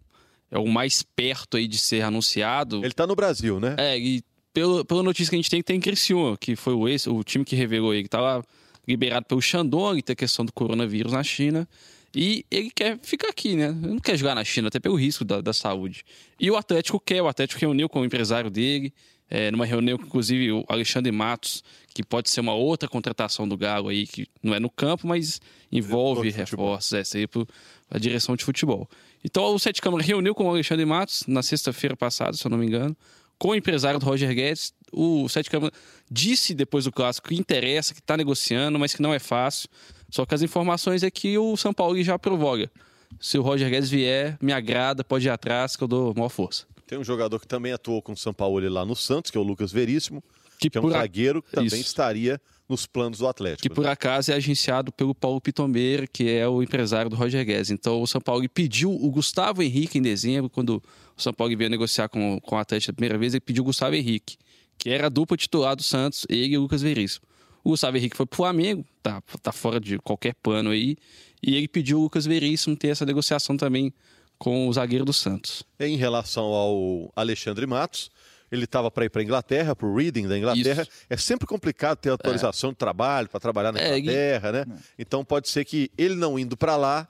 é 0.51 0.59
o 0.59 0.67
mais 0.67 1.01
perto 1.01 1.55
aí 1.55 1.69
de 1.69 1.77
ser 1.77 2.01
anunciado. 2.01 2.79
Ele 2.79 2.87
está 2.87 3.07
no 3.07 3.15
Brasil, 3.15 3.61
né? 3.61 3.77
É, 3.77 3.97
e 3.97 4.21
pelo, 4.53 4.83
pela 4.83 5.01
notícia 5.01 5.29
que 5.29 5.37
a 5.37 5.39
gente 5.39 5.49
tem, 5.49 5.63
tem 5.63 5.79
Criciúma, 5.79 6.35
que 6.35 6.57
foi 6.57 6.73
o, 6.73 6.85
ex, 6.85 7.07
o 7.07 7.23
time 7.23 7.45
que 7.45 7.55
revelou 7.55 7.93
ele, 7.93 8.03
que 8.03 8.07
estava 8.07 8.43
liberado 8.85 9.25
pelo 9.25 9.41
Shandong, 9.41 10.01
tem 10.01 10.11
a 10.11 10.17
questão 10.17 10.43
do 10.43 10.51
coronavírus 10.51 11.13
na 11.13 11.23
China. 11.23 11.65
E 12.13 12.43
ele 12.51 12.71
quer 12.71 12.99
ficar 13.01 13.29
aqui, 13.29 13.55
né? 13.55 13.67
Ele 13.67 13.93
não 13.93 13.99
quer 13.99 14.17
jogar 14.17 14.35
na 14.35 14.43
China, 14.43 14.67
até 14.67 14.81
pelo 14.81 14.95
risco 14.95 15.23
da, 15.23 15.39
da 15.39 15.53
saúde. 15.53 16.03
E 16.37 16.51
o 16.51 16.57
Atlético 16.57 16.99
quer, 16.99 17.21
o 17.21 17.27
Atlético 17.29 17.61
reuniu 17.61 17.87
com 17.87 18.01
o 18.01 18.05
empresário 18.05 18.49
dele, 18.49 18.91
é, 19.29 19.51
numa 19.51 19.65
reunião 19.65 19.97
com, 19.97 20.05
inclusive, 20.05 20.51
o 20.51 20.65
Alexandre 20.67 21.11
Matos, 21.11 21.63
que 21.93 22.03
pode 22.03 22.29
ser 22.29 22.39
uma 22.41 22.53
outra 22.53 22.89
contratação 22.89 23.47
do 23.47 23.55
Galo 23.57 23.89
aí, 23.89 24.07
que 24.07 24.27
não 24.41 24.53
é 24.55 24.59
no 24.59 24.69
campo, 24.69 25.07
mas 25.07 25.39
envolve 25.71 26.29
reforços, 26.29 26.93
é, 26.93 27.03
seria 27.03 27.27
pro- 27.27 27.47
a 27.91 27.97
direção 27.97 28.35
de 28.35 28.43
futebol. 28.43 28.89
Então 29.23 29.53
o 29.53 29.59
Sete 29.59 29.81
Câmara 29.81 30.03
reuniu 30.03 30.33
com 30.33 30.45
o 30.45 30.49
Alexandre 30.49 30.85
Matos 30.85 31.23
na 31.27 31.43
sexta-feira 31.43 31.95
passada, 31.95 32.33
se 32.33 32.45
eu 32.45 32.49
não 32.49 32.57
me 32.57 32.65
engano, 32.65 32.95
com 33.37 33.49
o 33.49 33.55
empresário 33.55 33.99
do 33.99 34.05
Roger 34.05 34.33
Guedes. 34.33 34.73
O 34.91 35.27
Sete 35.29 35.49
Câmara 35.49 35.71
disse 36.09 36.53
depois 36.53 36.85
do 36.85 36.91
clássico 36.91 37.29
que 37.29 37.35
interessa, 37.35 37.93
que 37.93 37.99
está 37.99 38.15
negociando, 38.17 38.79
mas 38.79 38.93
que 38.93 39.01
não 39.01 39.13
é 39.13 39.19
fácil. 39.19 39.69
Só 40.09 40.25
que 40.25 40.33
as 40.33 40.41
informações 40.41 41.03
é 41.03 41.11
que 41.11 41.37
o 41.37 41.55
São 41.55 41.73
Paulo 41.73 42.01
já 42.03 42.17
provoga. 42.17 42.71
Se 43.19 43.37
o 43.37 43.41
Roger 43.41 43.69
Guedes 43.69 43.89
vier, 43.89 44.37
me 44.41 44.53
agrada, 44.53 45.03
pode 45.03 45.27
ir 45.27 45.29
atrás, 45.29 45.75
que 45.75 45.83
eu 45.83 45.87
dou 45.87 46.13
maior 46.15 46.29
força. 46.29 46.65
Tem 46.89 46.97
um 46.97 47.03
jogador 47.03 47.39
que 47.39 47.47
também 47.47 47.71
atuou 47.71 48.01
com 48.01 48.13
o 48.13 48.17
São 48.17 48.33
Paulo 48.33 48.67
lá 48.67 48.83
no 48.83 48.95
Santos, 48.95 49.29
que 49.29 49.37
é 49.37 49.39
o 49.39 49.43
Lucas 49.43 49.71
Veríssimo, 49.71 50.23
Que 50.57 50.71
que 50.71 50.77
é 50.79 50.81
um 50.81 50.85
por 50.85 50.95
a- 50.95 51.01
zagueiro 51.01 51.39
que 51.43 51.51
também 51.51 51.67
Isso. 51.67 51.75
estaria 51.75 52.41
nos 52.67 52.87
planos 52.87 53.19
do 53.19 53.27
Atlético. 53.27 53.61
que 53.61 53.69
por 53.69 53.85
acaso 53.85 54.31
é 54.31 54.33
agenciado 54.33 54.91
pelo 54.91 55.13
Paulo 55.13 55.39
Pitombeira, 55.39 56.07
que 56.07 56.27
é 56.27 56.47
o 56.47 56.63
empresário 56.63 57.07
do 57.07 57.15
Roger 57.15 57.45
Guedes. 57.45 57.69
Então 57.69 58.01
o 58.01 58.07
São 58.07 58.19
Paulo 58.19 58.43
pediu 58.49 58.91
o 58.91 59.11
Gustavo 59.11 59.61
Henrique 59.61 59.99
em 59.99 60.01
dezembro, 60.01 60.49
quando 60.49 60.81
o 61.15 61.21
São 61.21 61.31
Paulo 61.31 61.55
veio 61.55 61.69
negociar 61.69 62.09
com, 62.09 62.39
com 62.41 62.55
o 62.55 62.57
Atlético 62.57 62.89
a 62.89 62.93
primeira 62.95 63.19
vez, 63.19 63.35
ele 63.35 63.41
pediu 63.41 63.61
o 63.61 63.65
Gustavo 63.65 63.93
Henrique, 63.95 64.35
que 64.75 64.89
era 64.89 65.05
a 65.05 65.09
dupla 65.09 65.37
titular 65.37 65.75
do 65.75 65.83
Santos, 65.83 66.25
ele 66.27 66.55
e 66.55 66.57
o 66.57 66.61
Lucas 66.61 66.81
Veríssimo. 66.81 67.23
O 67.63 67.69
Gustavo 67.69 67.97
Henrique 67.97 68.17
foi 68.17 68.25
pro 68.25 68.37
Flamengo, 68.37 68.83
tá, 69.03 69.21
tá 69.43 69.51
fora 69.51 69.79
de 69.79 69.99
qualquer 69.99 70.33
pano 70.41 70.71
aí, 70.71 70.97
e 71.43 71.55
ele 71.55 71.67
pediu 71.67 71.99
o 71.99 72.01
Lucas 72.01 72.25
Veríssimo 72.25 72.75
ter 72.75 72.87
essa 72.87 73.05
negociação 73.05 73.55
também 73.57 73.93
com 74.39 74.67
o 74.67 74.73
zagueiro 74.73 75.05
do 75.05 75.13
Santos. 75.13 75.63
Em 75.79 75.97
relação 75.97 76.45
ao 76.45 77.11
Alexandre 77.15 77.67
Matos, 77.67 78.09
ele 78.51 78.63
estava 78.63 78.89
para 78.89 79.05
ir 79.05 79.09
para 79.09 79.21
a 79.21 79.23
Inglaterra, 79.23 79.75
para 79.75 79.85
o 79.85 79.95
Reading 79.95 80.27
da 80.27 80.35
Inglaterra. 80.37 80.81
Isso. 80.83 80.91
É 81.09 81.17
sempre 81.17 81.45
complicado 81.45 81.97
ter 81.97 82.09
autorização 82.09 82.71
de 82.71 82.77
trabalho 82.77 83.29
para 83.29 83.39
trabalhar 83.39 83.71
na 83.71 83.79
É, 83.79 83.95
e- 83.97 83.99
Inglaterra, 83.99 84.51
né? 84.51 84.65
Então 84.97 85.23
pode 85.23 85.49
ser 85.49 85.65
que 85.65 85.91
ele 85.97 86.15
não 86.15 86.39
indo 86.39 86.57
para 86.57 86.75
lá, 86.77 87.07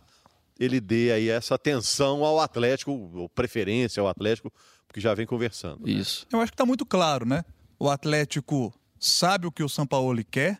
ele 0.59 0.81
dê 0.81 1.11
aí 1.13 1.29
essa 1.29 1.55
atenção 1.55 2.25
ao 2.25 2.39
Atlético, 2.41 2.91
ou 3.13 3.29
preferência 3.29 4.01
ao 4.01 4.07
Atlético, 4.09 4.51
porque 4.87 4.99
já 4.99 5.13
vem 5.13 5.25
conversando. 5.25 5.85
né? 5.85 5.93
Isso. 5.93 6.25
Eu 6.33 6.41
acho 6.41 6.51
que 6.51 6.55
está 6.55 6.65
muito 6.65 6.85
claro, 6.85 7.25
né? 7.25 7.45
O 7.77 7.89
Atlético 7.89 8.73
sabe 8.99 9.47
o 9.47 9.51
que 9.51 9.63
o 9.63 9.69
Sampaoli 9.69 10.23
quer. 10.25 10.59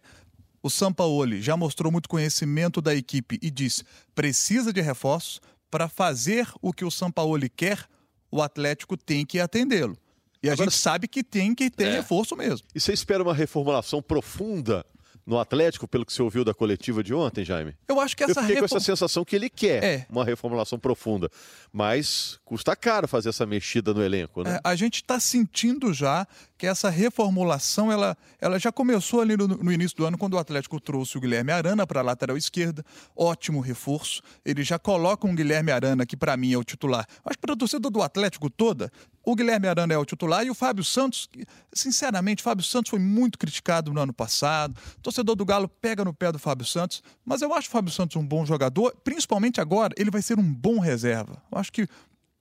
O 0.63 0.69
Sampaoli 0.69 1.41
já 1.41 1.57
mostrou 1.57 1.91
muito 1.91 2.07
conhecimento 2.07 2.79
da 2.79 2.93
equipe 2.95 3.38
e 3.41 3.49
diz 3.51 3.83
precisa 4.15 4.71
de 4.71 4.79
reforços. 4.81 5.41
Para 5.69 5.88
fazer 5.88 6.47
o 6.61 6.73
que 6.73 6.83
o 6.83 6.91
Sampaoli 6.91 7.49
quer, 7.49 7.85
o 8.31 8.41
Atlético 8.41 8.97
tem 8.97 9.25
que 9.25 9.39
atendê-lo. 9.39 9.97
E 10.41 10.49
a 10.49 10.53
Agora- 10.53 10.69
gente 10.69 10.79
sabe 10.79 11.07
que 11.07 11.23
tem 11.23 11.53
que 11.53 11.69
ter 11.69 11.88
É. 11.88 11.91
reforço 11.97 12.35
mesmo. 12.35 12.65
E 12.73 12.79
você 12.79 12.93
espera 12.93 13.21
uma 13.21 13.33
reformulação 13.33 14.01
profunda 14.01 14.85
no 15.29 15.39
Atlético, 15.39 15.88
pelo 15.88 16.03
que 16.03 16.12
você 16.12 16.24
ouviu 16.24 16.43
da 16.43 16.55
coletiva 16.55 17.03
de 17.03 17.13
ontem, 17.13 17.45
Jaime? 17.45 17.75
Eu 17.88 18.01
acho 18.01 18.17
que 18.17 18.24
Eu 18.24 18.29
essa 18.31 18.41
fiquei 18.41 18.55
com 18.55 18.62
reforma... 18.63 18.77
essa 18.79 18.86
sensação 18.86 19.24
que 19.24 19.36
ele 19.36 19.48
quer 19.48 19.83
É. 19.83 20.05
uma 20.09 20.25
reformulação 20.25 20.79
profunda. 20.79 21.29
Mas 21.71 22.39
custa 22.43 22.75
caro 22.75 23.07
fazer 23.07 23.29
essa 23.29 23.45
mexida 23.45 23.93
no 23.93 24.03
elenco, 24.03 24.41
né? 24.41 24.55
É, 24.55 24.59
a 24.63 24.75
gente 24.75 24.95
está 24.95 25.19
sentindo 25.19 25.93
já 25.93 26.25
que 26.57 26.65
essa 26.65 26.89
reformulação 26.89 27.91
ela, 27.91 28.17
ela 28.41 28.57
já 28.57 28.71
começou 28.71 29.21
ali 29.21 29.38
no, 29.38 29.48
no 29.48 29.71
início 29.71 29.95
do 29.95 30.05
ano, 30.05 30.17
quando 30.17 30.33
o 30.33 30.39
Atlético 30.39 30.79
trouxe 30.79 31.17
o 31.17 31.21
Guilherme 31.21 31.51
Arana 31.51 31.86
para 31.86 32.00
a 32.00 32.03
lateral 32.03 32.36
esquerda. 32.36 32.83
Ótimo 33.15 33.62
reforço. 33.62 34.24
Ele 34.43 34.63
já 34.63 34.79
coloca 34.79 35.27
um 35.27 35.36
Guilherme 35.36 35.71
Arana, 35.71 36.07
que 36.07 36.17
para 36.17 36.36
mim 36.36 36.53
é 36.53 36.57
o 36.57 36.63
titular. 36.63 37.05
Acho 37.24 37.38
que 37.38 37.41
para 37.41 37.53
a 37.53 37.57
torcida 37.57 37.88
do 37.88 38.01
Atlético 38.01 38.50
toda, 38.50 38.91
o 39.31 39.36
Guilherme 39.36 39.67
Arana 39.67 39.93
é 39.93 39.98
o 39.98 40.03
titular 40.03 40.43
e 40.43 40.50
o 40.50 40.55
Fábio 40.55 40.83
Santos, 40.83 41.29
sinceramente, 41.71 42.41
Fábio 42.41 42.63
Santos 42.63 42.89
foi 42.89 42.98
muito 42.98 43.38
criticado 43.38 43.93
no 43.93 44.01
ano 44.01 44.12
passado. 44.12 44.75
O 44.98 45.01
torcedor 45.01 45.36
do 45.36 45.45
Galo 45.45 45.67
pega 45.67 46.03
no 46.03 46.12
pé 46.12 46.31
do 46.31 46.39
Fábio 46.39 46.65
Santos, 46.65 47.03
mas 47.24 47.43
eu 47.43 47.53
acho 47.53 47.67
o 47.67 47.71
Fábio 47.71 47.93
Santos 47.93 48.15
um 48.15 48.25
bom 48.25 48.43
jogador, 48.43 48.95
principalmente 49.03 49.62
agora, 49.62 49.93
ele 49.98 50.09
vai 50.09 50.24
ser 50.24 50.39
um 50.39 50.53
bom 50.53 50.79
reserva. 50.79 51.41
Eu 51.51 51.59
acho 51.59 51.71
que 51.71 51.88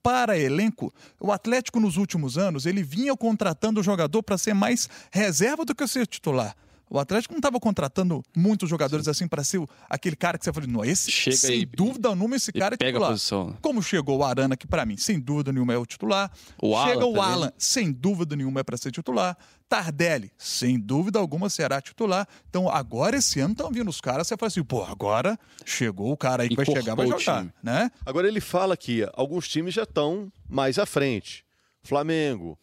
para 0.01 0.35
elenco, 0.35 0.91
o 1.19 1.31
Atlético 1.31 1.79
nos 1.79 1.95
últimos 1.95 2.39
anos, 2.39 2.65
ele 2.65 2.81
vinha 2.81 3.15
contratando 3.15 3.81
o 3.81 3.83
jogador 3.83 4.23
para 4.23 4.37
ser 4.37 4.55
mais 4.55 4.89
reserva 5.11 5.63
do 5.63 5.75
que 5.75 5.87
ser 5.87 6.07
titular. 6.07 6.55
O 6.89 6.97
Atlético 6.97 7.33
não 7.33 7.39
estava 7.39 7.59
contratando 7.59 8.23
muitos 8.35 8.69
jogadores 8.69 9.07
assim 9.07 9.27
para 9.27 9.43
ser 9.43 9.61
aquele 9.89 10.15
cara 10.15 10.37
que 10.39 10.43
você 10.45 10.51
falou, 10.51 10.67
não, 10.67 10.83
esse 10.83 11.11
Chega 11.11 11.37
sem 11.37 11.51
aí 11.59 11.65
dúvida 11.65 12.13
nenhuma 12.15 12.35
esse 12.35 12.49
e 12.49 12.59
cara 12.59 12.73
é 12.73 12.77
pega 12.77 12.89
a 12.89 12.93
titular. 12.93 13.11
posição, 13.11 13.49
né? 13.51 13.57
Como 13.61 13.81
chegou 13.83 14.17
o 14.17 14.23
Arana, 14.23 14.57
que 14.57 14.65
para 14.65 14.85
mim, 14.85 14.97
sem 14.97 15.19
dúvida 15.19 15.51
nenhuma, 15.53 15.71
é 15.73 15.77
o 15.77 15.85
titular. 15.85 16.31
O 16.61 16.69
Chega 16.83 16.93
Alan 17.03 17.05
o 17.05 17.13
também. 17.13 17.31
Alan, 17.31 17.53
sem 17.57 17.91
dúvida 17.91 18.35
nenhuma, 18.35 18.61
é 18.61 18.63
para 18.63 18.75
ser 18.77 18.91
titular. 18.91 19.37
Tardelli, 19.69 20.31
sem 20.35 20.79
dúvida 20.79 21.19
alguma, 21.19 21.47
será 21.47 21.79
titular. 21.79 22.27
Então, 22.49 22.67
agora 22.67 23.17
esse 23.17 23.39
ano 23.39 23.51
estão 23.51 23.69
vindo 23.71 23.87
os 23.87 24.01
caras, 24.01 24.25
você 24.27 24.35
fala 24.35 24.47
assim, 24.47 24.63
pô, 24.63 24.83
agora 24.83 25.37
chegou 25.63 26.11
o 26.11 26.17
cara 26.17 26.41
aí 26.41 26.49
que 26.49 26.55
vai 26.55 26.63
Encorpou 26.63 26.81
chegar, 26.81 26.95
vai 26.95 27.05
jogar, 27.07 27.41
time. 27.41 27.53
né? 27.61 27.91
Agora 28.03 28.27
ele 28.27 28.41
fala 28.41 28.75
que 28.75 29.07
alguns 29.13 29.47
times 29.47 29.75
já 29.75 29.83
estão 29.83 30.31
mais 30.49 30.79
à 30.79 30.87
frente. 30.87 31.45
Flamengo, 31.83 32.57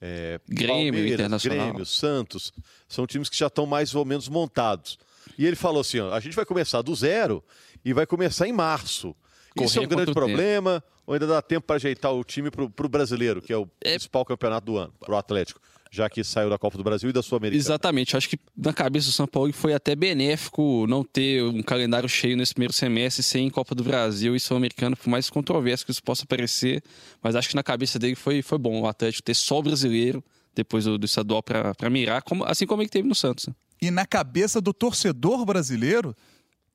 é, 0.00 0.40
Grêmio, 0.48 0.92
Palmeiras, 0.92 1.12
Internacional. 1.12 1.68
Grêmio, 1.68 1.86
Santos, 1.86 2.52
são 2.88 3.06
times 3.06 3.28
que 3.28 3.36
já 3.36 3.48
estão 3.48 3.66
mais 3.66 3.94
ou 3.94 4.04
menos 4.04 4.28
montados. 4.28 4.98
E 5.36 5.46
ele 5.46 5.56
falou 5.56 5.80
assim: 5.80 6.00
ó, 6.00 6.12
a 6.12 6.20
gente 6.20 6.34
vai 6.34 6.44
começar 6.44 6.82
do 6.82 6.94
zero 6.94 7.44
e 7.84 7.92
vai 7.92 8.06
começar 8.06 8.48
em 8.48 8.52
março. 8.52 9.14
Isso 9.60 9.78
é 9.78 9.82
um 9.82 9.88
grande 9.88 10.12
problema, 10.12 10.82
ou 11.06 11.14
ainda 11.14 11.26
dá 11.26 11.42
tempo 11.42 11.66
para 11.66 11.76
ajeitar 11.76 12.12
o 12.12 12.22
time 12.22 12.50
para 12.50 12.64
o 12.64 12.88
brasileiro, 12.88 13.42
que 13.42 13.52
é 13.52 13.56
o 13.56 13.66
principal 13.66 14.24
campeonato 14.24 14.66
do 14.66 14.76
ano, 14.78 14.94
para 15.00 15.12
o 15.12 15.16
Atlético, 15.16 15.60
já 15.90 16.08
que 16.08 16.22
saiu 16.22 16.48
da 16.48 16.56
Copa 16.56 16.78
do 16.78 16.84
Brasil 16.84 17.10
e 17.10 17.12
da 17.12 17.22
Sul-Americana. 17.22 17.60
Exatamente. 17.60 18.16
Acho 18.16 18.28
que 18.28 18.38
na 18.56 18.72
cabeça 18.72 19.08
do 19.08 19.12
São 19.12 19.26
Paulo 19.26 19.52
foi 19.52 19.74
até 19.74 19.96
benéfico 19.96 20.86
não 20.86 21.02
ter 21.02 21.42
um 21.42 21.62
calendário 21.62 22.08
cheio 22.08 22.36
nesse 22.36 22.54
primeiro 22.54 22.72
semestre 22.72 23.22
sem 23.22 23.50
Copa 23.50 23.74
do 23.74 23.82
Brasil 23.82 24.36
e 24.36 24.40
Sul-Americano, 24.40 24.96
por 24.96 25.08
mais 25.08 25.28
controverso 25.28 25.84
que 25.84 25.90
isso 25.90 26.02
possa 26.02 26.24
parecer. 26.24 26.82
Mas 27.20 27.34
acho 27.34 27.48
que 27.48 27.56
na 27.56 27.62
cabeça 27.62 27.98
dele 27.98 28.14
foi, 28.14 28.40
foi 28.40 28.56
bom 28.56 28.80
o 28.80 28.86
Atlético 28.86 29.24
ter 29.24 29.34
só 29.34 29.58
o 29.58 29.62
brasileiro 29.62 30.22
depois 30.54 30.84
do, 30.84 30.96
do 30.96 31.06
estadual 31.06 31.42
para 31.42 31.90
mirar, 31.90 32.22
como, 32.22 32.44
assim 32.44 32.66
como 32.66 32.82
ele 32.82 32.88
teve 32.88 33.08
no 33.08 33.14
Santos. 33.14 33.48
E 33.82 33.90
na 33.90 34.06
cabeça 34.06 34.60
do 34.60 34.72
torcedor 34.72 35.44
brasileiro 35.44 36.14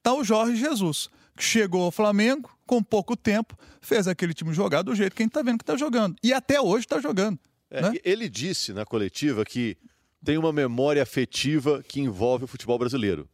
tá 0.03 0.13
o 0.13 0.23
Jorge 0.23 0.57
Jesus, 0.57 1.09
que 1.37 1.43
chegou 1.43 1.83
ao 1.83 1.91
Flamengo 1.91 2.49
com 2.65 2.81
pouco 2.81 3.15
tempo, 3.15 3.55
fez 3.79 4.07
aquele 4.07 4.33
time 4.33 4.53
jogar 4.53 4.81
do 4.81 4.95
jeito 4.95 5.15
que 5.15 5.21
a 5.21 5.25
gente 5.25 5.33
tá 5.33 5.41
vendo 5.41 5.59
que 5.59 5.65
tá 5.65 5.77
jogando. 5.77 6.15
E 6.23 6.33
até 6.33 6.59
hoje 6.59 6.87
tá 6.87 6.99
jogando. 6.99 7.39
É, 7.69 7.81
né? 7.81 7.93
Ele 8.03 8.29
disse 8.29 8.73
na 8.73 8.85
coletiva 8.85 9.43
que 9.45 9.77
tem 10.23 10.37
uma 10.37 10.51
memória 10.53 11.01
afetiva 11.03 11.83
que 11.87 11.99
envolve 11.99 12.45
o 12.45 12.47
futebol 12.47 12.77
brasileiro. 12.77 13.27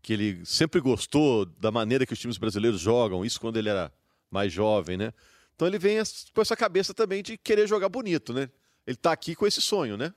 Que 0.00 0.12
ele 0.12 0.40
sempre 0.44 0.80
gostou 0.80 1.44
da 1.44 1.70
maneira 1.70 2.06
que 2.06 2.12
os 2.12 2.18
times 2.18 2.38
brasileiros 2.38 2.80
jogam, 2.80 3.24
isso 3.24 3.40
quando 3.40 3.58
ele 3.58 3.68
era 3.68 3.92
mais 4.30 4.52
jovem, 4.52 4.96
né? 4.96 5.12
Então 5.54 5.66
ele 5.66 5.78
vem 5.78 5.98
com 6.32 6.40
essa 6.40 6.56
cabeça 6.56 6.94
também 6.94 7.22
de 7.22 7.36
querer 7.36 7.66
jogar 7.66 7.88
bonito, 7.88 8.32
né? 8.32 8.48
Ele 8.86 8.96
tá 8.96 9.12
aqui 9.12 9.34
com 9.34 9.46
esse 9.46 9.60
sonho, 9.60 9.96
né? 9.96 10.14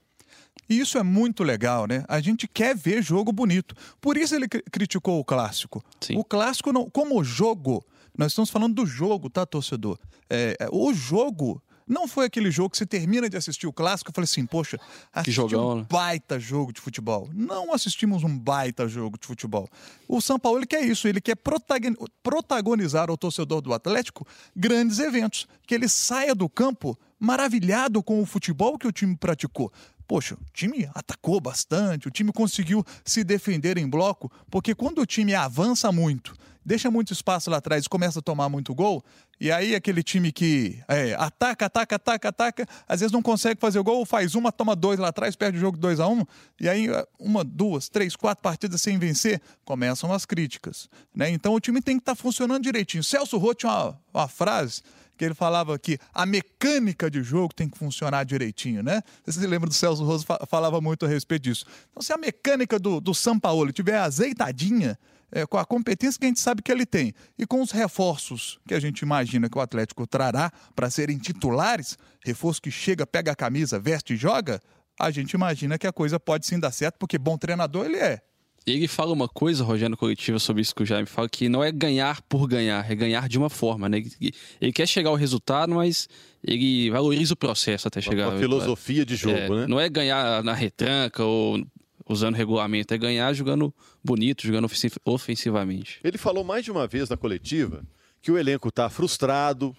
E 0.70 0.80
isso 0.80 0.98
é 0.98 1.04
muito 1.04 1.44
legal, 1.44 1.88
né? 1.88 2.06
A 2.08 2.22
gente 2.22 2.48
quer 2.48 2.76
ver 2.76 3.02
jogo 3.02 3.32
bonito. 3.32 3.76
Por 4.00 4.16
isso 4.16 4.36
ele 4.36 4.48
cri- 4.48 4.64
criticou 4.72 5.20
o 5.20 5.26
clássico. 5.26 5.84
Sim. 6.00 6.18
O 6.18 6.24
clássico, 6.24 6.72
não, 6.72 6.90
como 6.90 7.22
jogo, 7.24 7.84
nós 8.18 8.32
estamos 8.32 8.50
falando 8.50 8.76
do 8.76 8.86
jogo, 8.86 9.30
tá, 9.30 9.46
torcedor? 9.46 9.98
É, 10.30 10.56
é, 10.60 10.68
o 10.72 10.94
jogo 10.94 11.62
Não 11.88 12.08
foi 12.08 12.26
aquele 12.26 12.52
jogo 12.52 12.70
que 12.70 12.78
você 12.78 12.86
termina 12.86 13.30
de 13.30 13.38
assistir 13.38 13.68
o 13.68 13.74
clássico 13.74 14.12
e 14.12 14.14
fala 14.14 14.26
assim, 14.26 14.46
poxa, 14.46 14.80
assisti 15.12 15.36
jogão, 15.36 15.72
um 15.72 15.76
né? 15.78 15.88
baita 15.90 16.40
jogo 16.40 16.72
de 16.72 16.80
futebol. 16.80 17.30
Não 17.34 17.74
assistimos 17.74 18.24
um 18.24 18.38
baita 18.38 18.88
jogo 18.88 19.18
de 19.20 19.28
futebol. 19.28 19.68
O 20.08 20.22
São 20.22 20.40
Paulo 20.40 20.60
ele 20.60 20.68
quer 20.68 20.84
isso, 20.84 21.08
ele 21.08 21.20
quer 21.20 21.36
protagon- 21.36 21.96
protagonizar 22.24 23.10
ao 23.10 23.18
torcedor 23.18 23.62
do 23.62 23.74
Atlético 23.74 24.26
grandes 24.56 25.00
eventos, 25.00 25.48
que 25.66 25.76
ele 25.76 25.88
saia 25.88 26.34
do 26.34 26.48
campo 26.48 26.98
maravilhado 27.20 28.02
com 28.02 28.22
o 28.22 28.26
futebol 28.26 28.78
que 28.78 28.88
o 28.88 28.92
time 28.92 29.16
praticou. 29.16 29.72
Poxa, 30.08 30.36
o 30.36 30.52
time 30.54 30.90
atacou 30.94 31.40
bastante, 31.40 32.08
o 32.08 32.12
time 32.12 32.34
conseguiu 32.34 32.84
se 33.06 33.24
defender 33.24 33.78
em 33.78 33.88
bloco, 33.88 34.30
porque 34.50 34.76
quando 34.76 35.00
o 35.00 35.06
time 35.06 35.34
avança 35.34 35.92
muito, 35.92 36.34
deixa 36.66 36.92
muito 36.92 37.14
espaço 37.14 37.50
lá 37.50 37.58
atrás 37.58 37.88
começa 37.88 38.20
a 38.20 38.22
tomar 38.22 38.50
muito 38.50 38.74
gol, 38.74 39.04
e 39.40 39.52
aí 39.52 39.76
aquele 39.76 40.04
time 40.04 40.32
que 40.32 40.80
é, 40.88 41.14
ataca, 41.16 41.66
ataca, 41.66 41.96
ataca, 41.96 42.30
ataca, 42.30 42.68
às 42.88 43.00
vezes 43.00 43.12
não 43.12 43.22
consegue 43.22 43.60
fazer 43.60 43.80
o 43.80 43.84
gol, 43.84 44.06
faz 44.06 44.36
uma, 44.36 44.52
toma 44.52 44.76
dois 44.76 45.00
lá 45.00 45.08
atrás, 45.08 45.36
perde 45.36 45.58
o 45.58 45.62
jogo 45.62 45.78
2 45.78 46.00
a 46.00 46.08
1 46.08 46.12
um, 46.14 46.26
e 46.60 46.70
aí 46.70 46.88
uma, 47.20 47.44
duas, 47.44 47.90
três, 47.90 48.16
quatro 48.16 48.42
partidas 48.42 48.82
sem 48.82 49.00
vencer, 49.00 49.42
começam 49.66 50.14
as 50.14 50.26
críticas. 50.26 50.90
Né? 51.16 51.30
Então 51.30 51.54
o 51.54 51.60
time 51.60 51.82
tem 51.82 51.98
que 51.98 52.02
estar 52.02 52.16
funcionando 52.16 52.64
direitinho. 52.64 53.04
Celso 53.04 53.38
Roth 53.38 53.60
tinha 53.60 53.72
uma, 53.72 54.00
uma 54.14 54.28
frase 54.28 54.82
que 55.22 55.26
ele 55.26 55.36
falava 55.36 55.78
que 55.78 56.00
a 56.12 56.26
mecânica 56.26 57.10
de 57.10 57.22
jogo 57.22 57.54
tem 57.54 57.70
que 57.70 57.78
funcionar 57.78 58.24
direitinho, 58.24 58.82
né? 58.82 59.04
Você 59.24 59.40
se 59.40 59.46
lembra 59.46 59.70
do 59.70 59.74
Celso 59.76 60.04
fa- 60.26 60.40
falava 60.50 60.82
muito 60.82 61.06
a 61.06 61.08
respeito 61.08 61.44
disso. 61.44 61.64
Então, 61.92 62.02
se 62.02 62.12
a 62.12 62.18
mecânica 62.18 62.80
do, 62.80 63.00
do 63.00 63.14
São 63.14 63.40
Paulo 63.40 63.72
tiver 63.72 64.00
azeitadinha, 64.00 64.98
é, 65.32 65.46
com 65.46 65.58
a 65.58 65.66
competência 65.66 66.20
que 66.20 66.26
a 66.26 66.30
gente 66.30 66.40
sabe 66.40 66.62
que 66.62 66.72
ele 66.72 66.86
tem 66.86 67.14
e 67.38 67.46
com 67.46 67.62
os 67.62 67.72
reforços 67.72 68.60
que 68.68 68.74
a 68.74 68.80
gente 68.80 69.00
imagina 69.02 69.50
que 69.50 69.58
o 69.58 69.62
Atlético 69.62 70.06
trará 70.06 70.52
para 70.76 70.90
serem 70.90 71.18
titulares, 71.18 71.98
reforço 72.24 72.62
que 72.62 72.72
chega, 72.72 73.08
pega 73.08 73.32
a 73.32 73.36
camisa, 73.36 73.80
veste 73.80 74.14
e 74.14 74.18
joga, 74.18 74.62
a 75.00 75.10
gente 75.10 75.32
imagina 75.32 75.78
que 75.78 75.88
a 75.88 75.94
coisa 75.94 76.20
pode 76.20 76.46
sim 76.46 76.60
dar 76.60 76.72
certo, 76.72 76.98
porque 77.00 77.18
bom 77.18 77.38
treinador 77.38 77.86
ele 77.86 77.98
é. 77.98 78.22
Ele 78.68 78.88
fala 78.88 79.12
uma 79.12 79.28
coisa, 79.28 79.64
Rogério, 79.64 79.98
coletiva, 79.98 80.38
sobre 80.38 80.62
isso 80.62 80.76
que 80.76 80.84
o 80.84 80.86
Jaime 80.86 81.08
fala, 81.08 81.28
que 81.28 81.50
não 81.50 81.64
é 81.64 81.72
ganhar 81.72 82.22
por 82.24 82.48
ganhar, 82.48 82.90
é 82.90 82.94
ganhar 82.94 83.28
de 83.28 83.40
uma 83.40 83.50
forma, 83.50 83.90
né? 83.90 83.98
Ele, 83.98 84.34
ele 84.62 84.72
quer 84.72 84.88
chegar 84.88 85.10
ao 85.10 85.16
resultado, 85.16 85.74
mas 85.74 86.08
ele 86.44 86.92
valoriza 86.92 87.34
o 87.34 87.38
processo 87.38 87.88
até 87.88 88.00
chegar. 88.00 88.30
Uma 88.30 88.40
filosofia 88.40 89.04
de 89.04 89.16
jogo, 89.16 89.36
É, 89.36 89.50
né? 89.50 89.66
Não 89.68 89.80
é 89.80 89.90
ganhar 89.90 90.44
na 90.44 90.54
retranca 90.54 91.24
ou 91.24 91.66
usando 92.14 92.36
regulamento, 92.36 92.94
é 92.94 92.98
ganhar 92.98 93.34
jogando 93.34 93.74
bonito, 94.04 94.46
jogando 94.46 94.66
ofensiv- 94.66 94.98
ofensivamente. 95.06 96.00
Ele 96.04 96.18
falou 96.18 96.44
mais 96.44 96.64
de 96.66 96.72
uma 96.72 96.88
vez 96.88 97.10
na 97.10 97.18
coletiva 97.18 97.84
que 98.22 98.32
o 98.32 98.38
elenco 98.38 98.70
está 98.70 98.90
frustrado, 98.90 99.76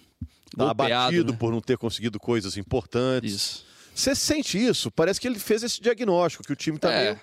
está 0.46 0.70
abatido 0.70 1.32
né? 1.32 1.38
por 1.38 1.52
não 1.52 1.60
ter 1.60 1.78
conseguido 1.78 2.18
coisas 2.18 2.56
importantes. 2.56 3.32
Isso. 3.32 3.64
Você 3.94 4.14
sente 4.14 4.58
isso? 4.58 4.90
Parece 4.90 5.20
que 5.20 5.26
ele 5.28 5.38
fez 5.38 5.62
esse 5.62 5.80
diagnóstico, 5.80 6.42
que 6.42 6.52
o 6.52 6.56
time 6.56 6.76
está 6.76 6.90
É. 6.92 7.04
meio 7.04 7.20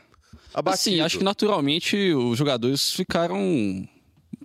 abatido. 0.54 0.74
Assim, 0.94 1.00
acho 1.02 1.18
que 1.18 1.24
naturalmente 1.24 1.98
os 2.14 2.38
jogadores 2.38 2.92
ficaram 2.94 3.38
um 3.40 3.88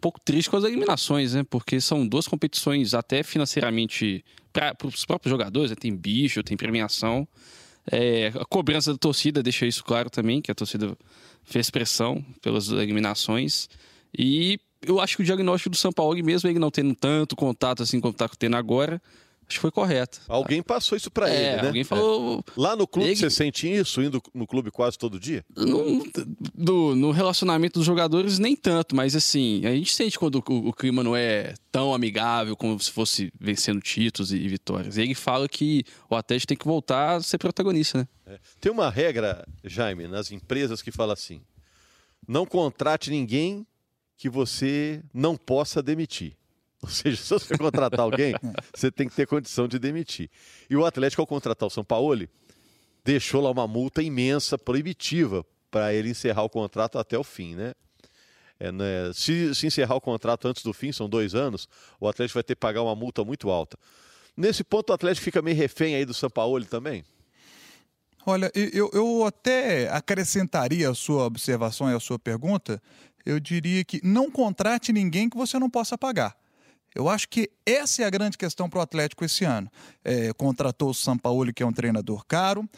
pouco 0.00 0.18
tristes 0.20 0.48
com 0.48 0.56
as 0.56 0.64
eliminações, 0.64 1.34
né? 1.34 1.44
Porque 1.48 1.80
são 1.80 2.06
duas 2.06 2.26
competições 2.26 2.94
até 2.94 3.22
financeiramente 3.22 4.24
para 4.52 4.74
os 4.84 5.04
próprios 5.04 5.30
jogadores, 5.30 5.70
né? 5.70 5.76
tem 5.78 5.94
bicho, 5.94 6.42
tem 6.42 6.56
premiação. 6.56 7.26
É, 7.90 8.28
a 8.28 8.44
cobrança 8.44 8.92
da 8.92 8.98
torcida 8.98 9.42
deixa 9.42 9.66
isso 9.66 9.84
claro 9.84 10.08
também, 10.08 10.40
que 10.40 10.50
a 10.50 10.54
torcida 10.54 10.96
fez 11.44 11.70
pressão 11.70 12.24
pelas 12.40 12.68
eliminações. 12.68 13.68
E 14.16 14.58
eu 14.82 15.00
acho 15.00 15.16
que 15.16 15.22
o 15.22 15.24
diagnóstico 15.24 15.70
do 15.70 15.76
São 15.76 15.92
Paulo, 15.92 16.22
mesmo 16.24 16.48
ele 16.48 16.58
não 16.58 16.70
tendo 16.70 16.94
tanto 16.94 17.36
contato 17.36 17.82
assim 17.82 18.00
como 18.00 18.12
está 18.12 18.28
tendo 18.28 18.56
agora, 18.56 19.00
acho 19.48 19.56
que 19.56 19.60
foi 19.60 19.70
correto. 19.70 20.20
Alguém 20.28 20.62
passou 20.62 20.96
isso 20.96 21.10
para 21.10 21.28
é, 21.30 21.52
ele, 21.52 21.62
né? 21.62 21.66
alguém 21.68 21.84
falou, 21.84 22.44
É. 22.46 22.52
Lá 22.56 22.74
no 22.76 22.86
clube 22.86 23.08
Ele- 23.10 23.16
você 23.16 23.30
sente 23.30 23.70
isso, 23.72 24.02
indo 24.02 24.22
no 24.32 24.46
clube 24.46 24.70
quase 24.70 24.98
todo 24.98 25.18
dia? 25.20 25.44
No, 25.56 26.02
do- 26.54 26.94
no 26.96 27.10
relacionamento 27.10 27.78
dos 27.78 27.86
jogadores, 27.86 28.38
nem 28.38 28.56
tanto, 28.56 28.94
mas 28.96 29.14
assim, 29.14 29.64
a 29.66 29.70
gente 29.74 29.94
sente 29.94 30.18
quando 30.18 30.36
o, 30.48 30.68
o 30.68 30.72
clima 30.72 31.02
não 31.02 31.14
é 31.16 31.54
tão 31.70 31.92
amigável 31.94 32.56
como 32.56 32.78
se 32.80 32.90
fosse 32.90 33.32
vencendo 33.40 33.80
títulos 33.80 34.32
e, 34.32 34.36
e 34.36 34.48
vitórias. 34.48 34.96
E 34.96 35.02
ele 35.02 35.14
fala 35.14 35.48
que 35.48 35.84
o 36.08 36.14
Atlético 36.16 36.48
tem 36.48 36.56
que 36.56 36.64
voltar 36.66 37.16
a 37.16 37.20
ser 37.22 37.38
protagonista, 37.38 37.98
né? 37.98 38.08
É. 38.26 38.38
Tem 38.60 38.72
uma 38.72 38.88
regra, 38.90 39.46
Jaime, 39.62 40.06
nas 40.08 40.30
empresas 40.32 40.80
que 40.80 40.90
fala 40.90 41.12
assim: 41.12 41.42
não 42.26 42.46
contrate 42.46 43.10
ninguém 43.10 43.66
que 44.16 44.28
você 44.30 45.02
não 45.12 45.36
possa 45.36 45.82
demitir. 45.82 46.36
Ou 46.84 46.90
seja, 46.90 47.16
se 47.22 47.30
você 47.30 47.56
contratar 47.56 48.00
alguém, 48.00 48.34
você 48.74 48.90
tem 48.90 49.08
que 49.08 49.14
ter 49.14 49.26
condição 49.26 49.66
de 49.66 49.78
demitir. 49.78 50.30
E 50.68 50.76
o 50.76 50.84
Atlético, 50.84 51.22
ao 51.22 51.26
contratar 51.26 51.66
o 51.66 51.70
São 51.70 51.82
Paulo, 51.82 52.28
deixou 53.02 53.40
lá 53.40 53.50
uma 53.50 53.66
multa 53.66 54.02
imensa, 54.02 54.58
proibitiva, 54.58 55.44
para 55.70 55.92
ele 55.94 56.10
encerrar 56.10 56.42
o 56.42 56.50
contrato 56.50 56.98
até 56.98 57.18
o 57.18 57.24
fim, 57.24 57.54
né? 57.54 57.72
É, 58.60 58.70
né, 58.70 59.10
Se, 59.12 59.52
se 59.54 59.66
encerrar 59.66 59.96
o 59.96 60.00
contrato 60.00 60.46
antes 60.46 60.62
do 60.62 60.72
fim, 60.72 60.92
são 60.92 61.08
dois 61.08 61.34
anos, 61.34 61.66
o 61.98 62.06
Atlético 62.06 62.34
vai 62.34 62.44
ter 62.44 62.54
que 62.54 62.60
pagar 62.60 62.82
uma 62.82 62.94
multa 62.94 63.24
muito 63.24 63.50
alta. 63.50 63.76
Nesse 64.36 64.62
ponto, 64.62 64.90
o 64.90 64.92
Atlético 64.92 65.24
fica 65.24 65.42
meio 65.42 65.56
refém 65.56 65.96
aí 65.96 66.04
do 66.04 66.14
São 66.14 66.30
Paulo 66.30 66.64
também? 66.64 67.04
Olha, 68.26 68.50
eu, 68.54 68.90
eu 68.92 69.24
até 69.24 69.88
acrescentaria 69.88 70.88
a 70.88 70.94
sua 70.94 71.24
observação 71.24 71.90
e 71.90 71.94
a 71.94 72.00
sua 72.00 72.18
pergunta. 72.18 72.80
Eu 73.26 73.40
diria 73.40 73.84
que 73.84 74.00
não 74.04 74.30
contrate 74.30 74.92
ninguém 74.92 75.28
que 75.28 75.36
você 75.36 75.58
não 75.58 75.68
possa 75.68 75.98
pagar. 75.98 76.36
Eu 76.94 77.08
acho 77.08 77.28
que 77.28 77.50
essa 77.66 78.02
é 78.02 78.04
a 78.04 78.10
grande 78.10 78.38
questão 78.38 78.68
para 78.70 78.78
o 78.78 78.82
Atlético 78.82 79.24
esse 79.24 79.44
ano. 79.44 79.70
É, 80.04 80.32
contratou 80.34 80.90
o 80.90 80.94
Sampaoli, 80.94 81.52
que 81.52 81.62
é 81.62 81.66
um 81.66 81.72
treinador 81.72 82.24
caro, 82.26 82.68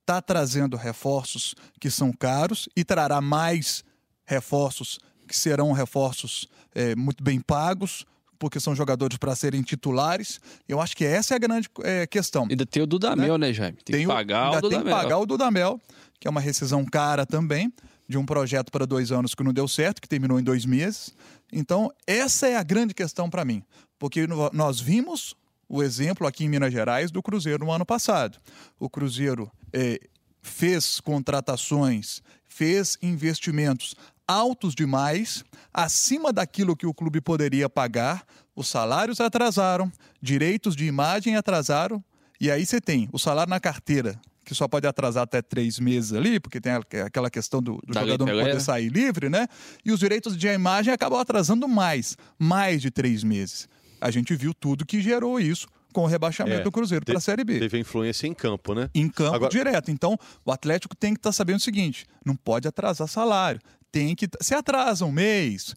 está 0.00 0.20
trazendo 0.20 0.76
reforços 0.76 1.54
que 1.80 1.90
são 1.90 2.12
caros 2.12 2.68
e 2.76 2.84
trará 2.84 3.20
mais 3.20 3.84
reforços 4.24 4.98
que 5.28 5.36
serão 5.36 5.70
reforços 5.72 6.48
é, 6.74 6.96
muito 6.96 7.22
bem 7.22 7.40
pagos, 7.40 8.04
porque 8.38 8.58
são 8.58 8.74
jogadores 8.74 9.16
para 9.18 9.36
serem 9.36 9.62
titulares. 9.62 10.40
Eu 10.68 10.80
acho 10.80 10.96
que 10.96 11.04
essa 11.04 11.34
é 11.34 11.36
a 11.36 11.38
grande 11.38 11.68
é, 11.82 12.06
questão. 12.06 12.46
Ainda 12.50 12.66
tem 12.66 12.82
o 12.82 12.86
Dudamel, 12.86 13.36
né, 13.38 13.52
Jaime? 13.52 13.76
Tem, 13.84 14.00
que 14.00 14.06
o- 14.06 14.08
pagar 14.08 14.46
ainda 14.46 14.58
o 14.58 14.60
tem 14.62 14.70
que 14.70 14.76
Dudamel. 14.84 14.96
pagar 15.02 15.18
o 15.18 15.26
Dudamel, 15.26 15.80
que 16.18 16.26
é 16.26 16.30
uma 16.30 16.40
rescisão 16.40 16.84
cara 16.84 17.24
também, 17.26 17.72
de 18.08 18.18
um 18.18 18.26
projeto 18.26 18.72
para 18.72 18.84
dois 18.86 19.12
anos 19.12 19.34
que 19.34 19.42
não 19.44 19.52
deu 19.52 19.68
certo, 19.68 20.00
que 20.02 20.08
terminou 20.08 20.40
em 20.40 20.42
dois 20.42 20.64
meses. 20.64 21.14
Então, 21.52 21.92
essa 22.06 22.48
é 22.48 22.56
a 22.56 22.62
grande 22.62 22.94
questão 22.94 23.28
para 23.28 23.44
mim. 23.44 23.62
Porque 23.98 24.26
nós 24.52 24.80
vimos 24.80 25.34
o 25.68 25.82
exemplo 25.82 26.26
aqui 26.26 26.44
em 26.44 26.48
Minas 26.48 26.72
Gerais 26.72 27.10
do 27.10 27.22
Cruzeiro 27.22 27.64
no 27.64 27.70
ano 27.70 27.86
passado. 27.86 28.38
O 28.78 28.88
Cruzeiro 28.88 29.50
eh, 29.72 30.00
fez 30.42 31.00
contratações, 31.00 32.22
fez 32.48 32.96
investimentos 33.02 33.94
altos 34.26 34.74
demais, 34.74 35.44
acima 35.74 36.32
daquilo 36.32 36.76
que 36.76 36.86
o 36.86 36.94
clube 36.94 37.20
poderia 37.20 37.68
pagar, 37.68 38.24
os 38.54 38.68
salários 38.68 39.20
atrasaram, 39.20 39.90
direitos 40.22 40.76
de 40.76 40.86
imagem 40.86 41.36
atrasaram, 41.36 42.02
e 42.40 42.50
aí 42.50 42.64
você 42.64 42.80
tem 42.80 43.08
o 43.12 43.18
salário 43.18 43.50
na 43.50 43.58
carteira, 43.58 44.20
que 44.44 44.54
só 44.54 44.66
pode 44.66 44.86
atrasar 44.86 45.24
até 45.24 45.40
três 45.42 45.78
meses 45.78 46.12
ali, 46.12 46.40
porque 46.40 46.60
tem 46.60 46.72
aquela 47.04 47.30
questão 47.30 47.62
do, 47.62 47.80
do 47.86 47.92
jogador 47.94 48.26
não 48.26 48.32
poder 48.32 48.54
né? 48.54 48.60
sair 48.60 48.88
livre, 48.88 49.28
né? 49.28 49.46
E 49.84 49.92
os 49.92 50.00
direitos 50.00 50.36
de 50.36 50.48
imagem 50.48 50.92
acabam 50.92 51.18
atrasando 51.20 51.68
mais, 51.68 52.16
mais 52.38 52.80
de 52.82 52.90
três 52.90 53.22
meses. 53.22 53.68
A 54.00 54.10
gente 54.10 54.34
viu 54.34 54.54
tudo 54.54 54.86
que 54.86 55.00
gerou 55.00 55.38
isso 55.38 55.68
com 55.92 56.02
o 56.02 56.06
rebaixamento 56.06 56.60
É, 56.60 56.62
do 56.64 56.72
Cruzeiro 56.72 57.04
para 57.04 57.18
a 57.18 57.20
Série 57.20 57.44
B 57.44 57.58
Teve 57.58 57.78
influência 57.78 58.26
em 58.26 58.32
campo, 58.32 58.74
né? 58.74 58.88
em 58.94 59.08
campo 59.08 59.34
Agora- 59.36 59.50
direto. 59.50 59.90
Então, 59.90 60.16
o 60.44 60.50
Atlético 60.52 60.96
tem 60.96 61.12
que 61.12 61.18
estar 61.18 61.32
sabendo 61.32 61.56
o 61.58 61.62
seguinte: 61.62 62.06
não 62.24 62.34
pode 62.34 62.66
atrasar 62.66 63.06
salário. 63.08 63.60
Tem 63.92 64.14
que. 64.14 64.28
Se 64.40 64.54
atrasa 64.54 65.04
um 65.04 65.10
mês, 65.12 65.74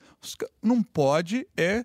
não 0.62 0.82
pode 0.84 1.48
é 1.58 1.84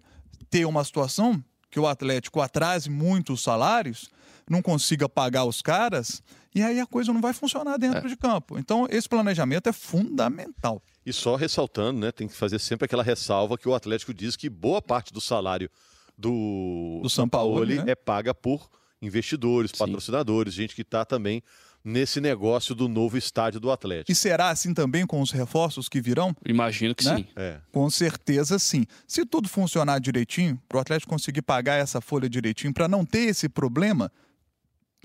ter 0.50 0.64
uma 0.66 0.84
situação 0.84 1.42
que 1.70 1.80
o 1.80 1.86
Atlético 1.86 2.40
atrase 2.40 2.88
muito 2.90 3.32
os 3.32 3.42
salários, 3.42 4.10
não 4.50 4.62
consiga 4.62 5.08
pagar 5.08 5.44
os 5.44 5.60
caras, 5.62 6.22
e 6.54 6.62
aí 6.62 6.80
a 6.80 6.86
coisa 6.86 7.12
não 7.12 7.20
vai 7.20 7.32
funcionar 7.32 7.76
dentro 7.78 8.08
de 8.08 8.16
campo. 8.16 8.58
Então, 8.58 8.86
esse 8.90 9.08
planejamento 9.08 9.68
é 9.68 9.72
fundamental. 9.72 10.82
E 11.04 11.12
só 11.12 11.36
ressaltando, 11.36 12.00
né? 12.00 12.10
Tem 12.12 12.26
que 12.28 12.34
fazer 12.34 12.58
sempre 12.58 12.84
aquela 12.86 13.02
ressalva 13.02 13.56
que 13.56 13.68
o 13.68 13.74
Atlético 13.74 14.12
diz 14.12 14.36
que 14.36 14.48
boa 14.48 14.80
parte 14.82 15.12
do 15.12 15.20
salário 15.20 15.70
do, 16.16 17.00
Do 17.02 17.08
Sampaoli, 17.08 17.76
né? 17.76 17.92
é 17.92 17.94
paga 17.94 18.34
por 18.34 18.68
investidores, 19.00 19.70
Sim. 19.70 19.78
patrocinadores, 19.78 20.52
gente 20.52 20.74
que 20.74 20.82
está 20.82 21.04
também 21.04 21.42
nesse 21.84 22.20
negócio 22.20 22.74
do 22.74 22.88
novo 22.88 23.16
estádio 23.16 23.60
do 23.60 23.70
Atlético. 23.70 24.10
E 24.10 24.14
será 24.14 24.50
assim 24.50 24.74
também 24.74 25.06
com 25.06 25.20
os 25.22 25.30
reforços 25.30 25.88
que 25.88 26.00
virão? 26.00 26.34
Imagino 26.44 26.94
que 26.94 27.04
Né? 27.04 27.16
sim. 27.18 27.26
É. 27.36 27.60
Com 27.72 27.88
certeza 27.88 28.58
sim. 28.58 28.84
Se 29.06 29.24
tudo 29.24 29.48
funcionar 29.48 30.00
direitinho, 30.00 30.60
para 30.68 30.78
o 30.78 30.80
Atlético 30.80 31.10
conseguir 31.10 31.42
pagar 31.42 31.76
essa 31.76 32.00
folha 32.00 32.28
direitinho, 32.28 32.74
para 32.74 32.88
não 32.88 33.04
ter 33.06 33.28
esse 33.28 33.48
problema, 33.48 34.10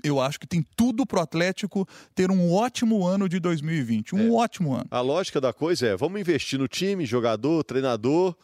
eu 0.04 0.20
acho 0.20 0.38
que 0.38 0.46
tem 0.46 0.64
tudo 0.76 1.06
para 1.06 1.18
o 1.18 1.22
Atlético 1.22 1.88
ter 2.14 2.30
um 2.30 2.52
ótimo 2.52 3.06
ano 3.06 3.28
de 3.28 3.40
2020. 3.40 4.14
Um 4.14 4.34
ótimo 4.34 4.74
ano. 4.74 4.86
A 4.90 5.00
lógica 5.00 5.40
da 5.40 5.52
coisa 5.52 5.88
é: 5.88 5.96
vamos 5.96 6.20
investir 6.20 6.58
no 6.58 6.68
time, 6.68 7.06
jogador, 7.06 7.64
treinador, 7.64 8.36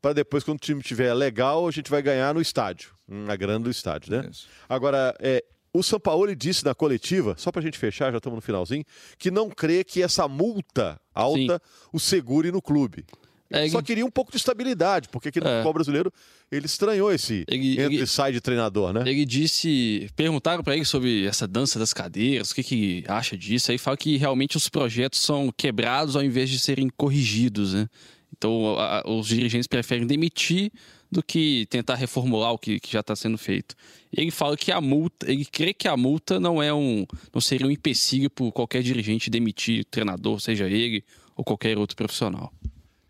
para 0.00 0.12
depois, 0.12 0.44
quando 0.44 0.58
o 0.58 0.60
time 0.60 0.80
estiver 0.80 1.12
legal, 1.12 1.66
a 1.66 1.70
gente 1.70 1.90
vai 1.90 2.00
ganhar 2.00 2.32
no 2.32 2.40
estádio, 2.40 2.94
na 3.06 3.34
grana 3.34 3.64
do 3.64 3.70
estádio, 3.70 4.12
né? 4.12 4.28
Isso. 4.30 4.46
Agora, 4.68 5.14
é, 5.18 5.44
O 5.72 5.82
Sampaoli 5.82 6.34
disse 6.34 6.64
na 6.64 6.74
coletiva, 6.74 7.34
só 7.36 7.52
para 7.52 7.60
a 7.60 7.62
gente 7.64 7.76
fechar, 7.78 8.10
já 8.10 8.18
estamos 8.18 8.36
no 8.36 8.40
finalzinho, 8.40 8.84
que 9.18 9.30
não 9.30 9.50
crê 9.50 9.84
que 9.84 10.02
essa 10.02 10.26
multa 10.26 11.00
alta 11.14 11.54
Sim. 11.54 11.88
o 11.92 12.00
segure 12.00 12.50
no 12.50 12.62
clube. 12.62 13.04
É, 13.50 13.62
ele 13.62 13.70
só 13.70 13.80
queria 13.80 14.04
um 14.04 14.10
pouco 14.10 14.30
de 14.30 14.36
estabilidade, 14.36 15.08
porque 15.08 15.28
aqui 15.30 15.40
no 15.40 15.46
é. 15.46 15.56
futebol 15.56 15.72
brasileiro 15.72 16.12
ele 16.52 16.66
estranhou 16.66 17.10
esse 17.10 17.44
ele, 17.48 17.80
entra 17.80 17.94
e 17.94 18.06
sai 18.06 18.30
de 18.30 18.40
treinador, 18.40 18.92
né? 18.92 19.02
Ele 19.06 19.24
disse, 19.24 20.08
perguntaram 20.14 20.62
para 20.62 20.76
ele 20.76 20.84
sobre 20.84 21.26
essa 21.26 21.48
dança 21.48 21.78
das 21.78 21.94
cadeiras, 21.94 22.50
o 22.50 22.54
que, 22.54 22.62
que 22.62 23.04
acha 23.08 23.36
disso, 23.36 23.70
aí 23.70 23.78
fala 23.78 23.96
que 23.96 24.16
realmente 24.18 24.56
os 24.56 24.68
projetos 24.68 25.20
são 25.20 25.52
quebrados 25.56 26.14
ao 26.14 26.22
invés 26.22 26.50
de 26.50 26.58
serem 26.58 26.90
corrigidos, 26.94 27.72
né? 27.72 27.88
Então 28.36 28.78
a, 28.78 29.02
os 29.06 29.28
dirigentes 29.28 29.66
preferem 29.66 30.06
demitir 30.06 30.70
do 31.10 31.22
que 31.22 31.66
tentar 31.70 31.94
reformular 31.94 32.52
o 32.52 32.58
que, 32.58 32.78
que 32.78 32.92
já 32.92 33.00
está 33.00 33.16
sendo 33.16 33.38
feito. 33.38 33.74
Ele 34.14 34.30
fala 34.30 34.58
que 34.58 34.70
a 34.70 34.80
multa, 34.80 35.30
ele 35.30 35.46
crê 35.46 35.72
que 35.72 35.88
a 35.88 35.96
multa 35.96 36.38
não 36.38 36.62
é 36.62 36.72
um, 36.72 37.06
não 37.32 37.40
seria 37.40 37.66
um 37.66 37.70
empecilho 37.70 38.28
para 38.28 38.52
qualquer 38.52 38.82
dirigente 38.82 39.30
demitir 39.30 39.80
o 39.80 39.84
treinador, 39.86 40.38
seja 40.38 40.68
ele 40.68 41.02
ou 41.34 41.42
qualquer 41.42 41.78
outro 41.78 41.96
profissional. 41.96 42.52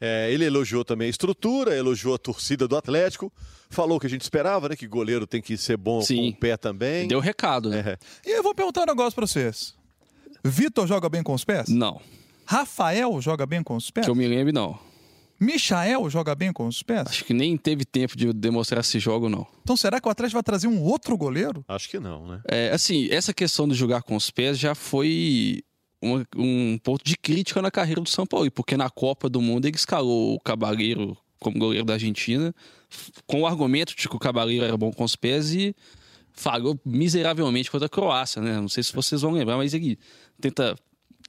É, 0.00 0.30
ele 0.30 0.44
elogiou 0.44 0.84
também 0.84 1.06
a 1.06 1.10
estrutura, 1.10 1.76
elogiou 1.76 2.14
a 2.14 2.18
torcida 2.18 2.68
do 2.68 2.76
Atlético, 2.76 3.32
falou 3.68 3.98
que 3.98 4.06
a 4.06 4.10
gente 4.10 4.22
esperava, 4.22 4.68
né? 4.68 4.76
Que 4.76 4.86
goleiro 4.86 5.26
tem 5.26 5.42
que 5.42 5.56
ser 5.56 5.76
bom 5.76 6.00
Sim. 6.00 6.16
com 6.16 6.36
o 6.36 6.40
pé 6.40 6.56
também. 6.56 7.08
Deu 7.08 7.20
recado, 7.20 7.68
né? 7.68 7.98
É. 8.24 8.28
E 8.28 8.38
eu 8.38 8.42
vou 8.42 8.54
perguntar 8.54 8.82
um 8.82 8.86
negócio 8.86 9.14
para 9.14 9.26
vocês. 9.26 9.74
Vitor 10.44 10.86
joga 10.86 11.08
bem 11.08 11.22
com 11.22 11.34
os 11.34 11.44
pés? 11.44 11.68
Não. 11.68 12.00
Rafael 12.46 13.20
joga 13.20 13.44
bem 13.44 13.62
com 13.62 13.76
os 13.76 13.90
pés? 13.90 14.06
Que 14.06 14.10
eu 14.10 14.14
me 14.14 14.26
lembro, 14.26 14.52
não. 14.52 14.78
Michael 15.40 16.10
joga 16.10 16.34
bem 16.34 16.52
com 16.52 16.66
os 16.66 16.82
pés? 16.82 17.06
Acho 17.06 17.24
que 17.24 17.32
nem 17.32 17.56
teve 17.56 17.84
tempo 17.84 18.16
de 18.16 18.32
demonstrar 18.32 18.80
esse 18.80 18.98
jogo, 18.98 19.28
não. 19.28 19.46
Então 19.62 19.76
será 19.76 20.00
que 20.00 20.08
o 20.08 20.10
Atlético 20.10 20.34
vai 20.34 20.42
trazer 20.42 20.66
um 20.66 20.82
outro 20.82 21.16
goleiro? 21.16 21.64
Acho 21.68 21.88
que 21.88 22.00
não, 22.00 22.26
né? 22.26 22.40
É, 22.48 22.70
assim, 22.70 23.08
essa 23.10 23.32
questão 23.32 23.68
de 23.68 23.74
jogar 23.74 24.02
com 24.02 24.16
os 24.16 24.30
pés 24.30 24.58
já 24.58 24.74
foi 24.74 25.62
um, 26.02 26.24
um 26.36 26.78
ponto 26.78 27.04
de 27.04 27.16
crítica 27.16 27.60
na 27.60 27.70
carreira 27.70 28.00
do 28.00 28.08
São 28.08 28.26
Paulo, 28.26 28.50
porque 28.50 28.76
na 28.76 28.90
Copa 28.90 29.28
do 29.28 29.40
Mundo 29.40 29.66
ele 29.66 29.76
escalou 29.76 30.34
o 30.34 30.40
Cabaleiro 30.40 31.16
como 31.38 31.58
goleiro 31.58 31.84
da 31.84 31.94
Argentina, 31.94 32.54
com 33.26 33.42
o 33.42 33.46
argumento 33.46 33.94
de 33.94 34.08
que 34.08 34.16
o 34.16 34.18
Cabaleiro 34.18 34.64
era 34.64 34.76
bom 34.76 34.92
com 34.92 35.04
os 35.04 35.14
pés 35.14 35.54
e 35.54 35.74
falhou 36.32 36.78
miseravelmente 36.84 37.70
contra 37.70 37.86
a 37.86 37.88
Croácia, 37.88 38.40
né? 38.40 38.60
Não 38.60 38.68
sei 38.68 38.82
se 38.82 38.92
vocês 38.92 39.22
vão 39.22 39.32
lembrar, 39.32 39.56
mas 39.56 39.74
ele 39.74 39.98
tenta 40.40 40.76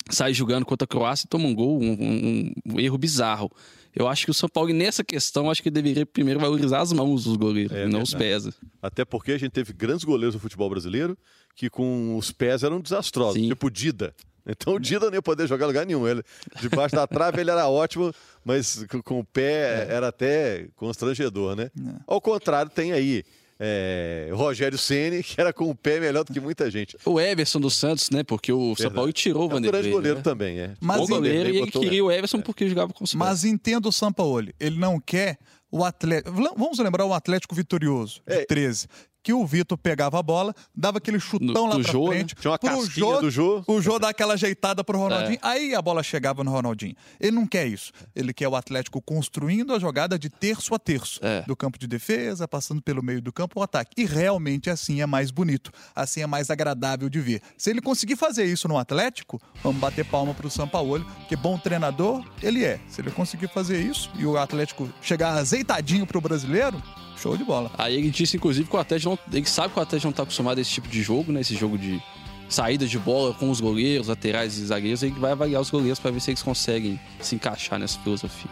sair 0.10 0.34
jogando 0.34 0.66
contra 0.66 0.86
a 0.86 0.88
Croácia 0.88 1.26
e 1.26 1.30
toma 1.30 1.46
um 1.46 1.54
gol, 1.54 1.80
um, 1.80 1.92
um, 1.92 2.54
um 2.66 2.80
erro 2.80 2.98
bizarro. 2.98 3.52
Eu 3.96 4.08
acho 4.08 4.26
que 4.26 4.32
o 4.32 4.34
São 4.34 4.48
Paulo, 4.48 4.72
nessa 4.72 5.04
questão, 5.04 5.50
acho 5.50 5.64
que 5.64 5.70
deveria 5.70 6.06
primeiro 6.06 6.40
valorizar 6.40 6.82
as 6.82 6.94
mãos 6.94 7.24
dos 7.24 7.36
goleiros, 7.36 7.76
é, 7.76 7.88
não 7.88 8.04
os 8.04 8.14
pés. 8.14 8.48
Até 8.82 9.04
porque 9.04 9.32
a 9.32 9.38
gente 9.38 9.52
teve 9.52 9.74
grandes 9.74 10.04
goleiros 10.04 10.36
do 10.36 10.40
futebol 10.40 10.70
brasileiro 10.70 11.18
que 11.56 11.70
com 11.70 12.16
os 12.16 12.32
pés 12.32 12.64
eram 12.64 12.80
desastrosos, 12.80 13.42
Sim. 13.42 13.50
tipo 13.50 13.70
Dida. 13.70 14.16
Então 14.50 14.74
o 14.74 14.80
Dida 14.80 15.08
não 15.08 15.14
ia 15.14 15.22
poder 15.22 15.48
jogar 15.48 15.66
em 15.66 15.68
lugar 15.68 15.86
nenhum. 15.86 16.08
Ele, 16.08 16.24
debaixo 16.60 16.96
da 16.96 17.06
trave 17.06 17.42
ele 17.42 17.52
era 17.52 17.68
ótimo, 17.68 18.14
mas 18.44 18.86
com 19.04 19.20
o 19.20 19.24
pé 19.24 19.88
é. 19.90 19.94
era 19.94 20.08
até 20.08 20.68
constrangedor, 20.76 21.56
né? 21.56 21.72
É. 21.78 22.00
Ao 22.08 22.20
contrário, 22.20 22.72
tem 22.72 22.92
aí 22.92 23.24
é, 23.60 24.30
Rogério 24.32 24.78
Ceni 24.78 25.22
que 25.22 25.40
era 25.40 25.52
com 25.52 25.70
o 25.70 25.76
pé 25.76 26.00
melhor 26.00 26.24
do 26.24 26.34
que 26.34 26.40
muita 26.40 26.72
gente. 26.72 26.98
O 27.06 27.20
Everson 27.20 27.60
dos 27.60 27.76
Santos, 27.76 28.10
né? 28.10 28.24
Porque 28.24 28.52
o 28.52 28.60
Verdade. 28.68 28.82
São 28.82 28.92
Paulo 28.92 29.12
tirou 29.12 29.46
o 29.46 29.50
Vanderlei. 29.50 29.68
É 29.68 29.70
um 29.70 29.82
grande 29.82 29.96
goleiro 29.96 30.18
né? 30.18 30.24
também, 30.24 30.60
é. 30.60 30.74
Mas 30.80 31.02
o 31.02 31.08
goleiro 31.08 31.50
e 31.50 31.58
ele 31.58 31.72
queria 31.72 32.04
o 32.04 32.12
Everson 32.12 32.38
é. 32.38 32.42
porque 32.42 32.68
jogava 32.70 32.94
com 32.94 33.04
os 33.04 33.14
Mas 33.14 33.44
entendo 33.44 33.88
o 33.88 33.92
Sampaoli. 33.92 34.56
Ele 34.60 34.80
não 34.80 35.00
quer 35.00 35.38
o 35.72 35.84
Atlético. 35.84 36.32
Vamos 36.58 36.80
lembrar 36.80 37.06
o 37.06 37.14
Atlético 37.14 37.54
Vitorioso, 37.54 38.22
de 38.26 38.34
é. 38.34 38.46
13 38.46 38.88
que 39.30 39.34
o 39.34 39.46
Vitor 39.46 39.78
pegava 39.78 40.18
a 40.18 40.24
bola, 40.24 40.56
dava 40.76 40.98
aquele 40.98 41.20
chutão 41.20 41.68
no, 41.68 41.68
lá 41.68 41.76
pra 41.76 41.92
Jô, 41.92 42.06
né? 42.06 42.16
frente. 42.16 42.36
Né? 42.36 42.42
Tinha 42.42 42.52
uma 42.52 42.58
pro 42.58 42.86
Jô, 42.90 43.22
do 43.22 43.30
Jô. 43.30 43.64
O 43.68 43.80
Jô 43.80 44.00
dá 44.00 44.10
aquela 44.10 44.34
ajeitada 44.34 44.84
pro 44.84 44.98
Ronaldinho. 44.98 45.36
É. 45.36 45.48
Aí 45.48 45.76
a 45.76 45.82
bola 45.84 46.02
chegava 46.02 46.44
no 46.44 46.50
Ronaldinho. 46.50 46.96
Ele 47.20 47.34
não 47.34 47.46
quer 47.46 47.68
isso. 47.68 47.92
Ele 48.16 48.34
quer 48.34 48.48
o 48.48 48.56
Atlético 48.56 49.00
construindo 49.00 49.72
a 49.72 49.78
jogada 49.78 50.18
de 50.18 50.32
terço 50.32 50.74
a 50.74 50.80
terço. 50.80 51.20
É. 51.22 51.44
Do 51.44 51.56
campo 51.56 51.78
de 51.78 51.86
defesa, 51.86 52.48
passando 52.48 52.82
pelo 52.82 53.04
meio 53.04 53.22
do 53.22 53.32
campo, 53.32 53.60
o 53.60 53.64
ataque. 53.64 53.92
E 54.02 54.04
realmente 54.04 54.68
assim 54.68 55.00
é 55.00 55.06
mais 55.06 55.30
bonito. 55.30 55.72
Assim 55.96 56.22
é 56.22 56.26
mais 56.26 56.50
agradável 56.50 57.08
de 57.08 57.20
ver. 57.20 57.40
Se 57.56 57.70
ele 57.70 57.82
conseguir 57.82 58.16
fazer 58.16 58.46
isso 58.46 58.68
no 58.68 58.80
Atlético, 58.80 59.40
vamos 59.62 59.80
bater 59.80 60.06
palma 60.06 60.34
pro 60.34 60.50
Sampaoli, 60.50 61.06
que 61.28 61.36
bom 61.36 61.56
treinador 61.60 62.26
ele 62.42 62.66
é. 62.66 62.80
Se 62.88 63.00
ele 63.00 63.12
conseguir 63.12 63.50
fazer 63.50 63.80
isso 63.80 64.10
e 64.18 64.26
o 64.26 64.40
Atlético 64.40 64.90
chegar 65.04 65.38
azeitadinho 65.38 66.08
pro 66.08 66.20
brasileiro, 66.20 66.82
Show 67.22 67.36
de 67.36 67.44
bola. 67.44 67.72
Aí 67.78 67.96
ele 67.96 68.10
disse, 68.10 68.38
inclusive, 68.38 68.68
que 68.68 68.76
o 68.76 68.80
Atlético 68.80 69.10
não, 69.10 69.38
ele 69.38 69.46
sabe 69.46 69.74
que 69.74 69.80
o 69.80 69.84
Atlético 69.84 70.08
não 70.08 70.14
tá 70.14 70.24
acostumado 70.24 70.58
a 70.58 70.62
esse 70.62 70.72
tipo 70.72 70.88
de 70.88 71.02
jogo, 71.02 71.32
né? 71.32 71.42
Esse 71.42 71.56
jogo 71.56 71.78
de 71.78 72.02
saída 72.48 72.88
de 72.88 72.98
bola 72.98 73.34
com 73.34 73.50
os 73.50 73.60
goleiros, 73.60 74.08
laterais 74.08 74.58
e 74.58 74.66
zagueiros. 74.66 75.04
Ele 75.04 75.14
vai 75.20 75.32
avaliar 75.32 75.62
os 75.62 75.70
goleiros 75.70 76.00
para 76.00 76.12
ver 76.12 76.20
se 76.20 76.32
eles 76.32 76.42
conseguem 76.42 77.00
se 77.20 77.36
encaixar 77.36 77.78
nessa 77.78 78.00
filosofia. 78.00 78.50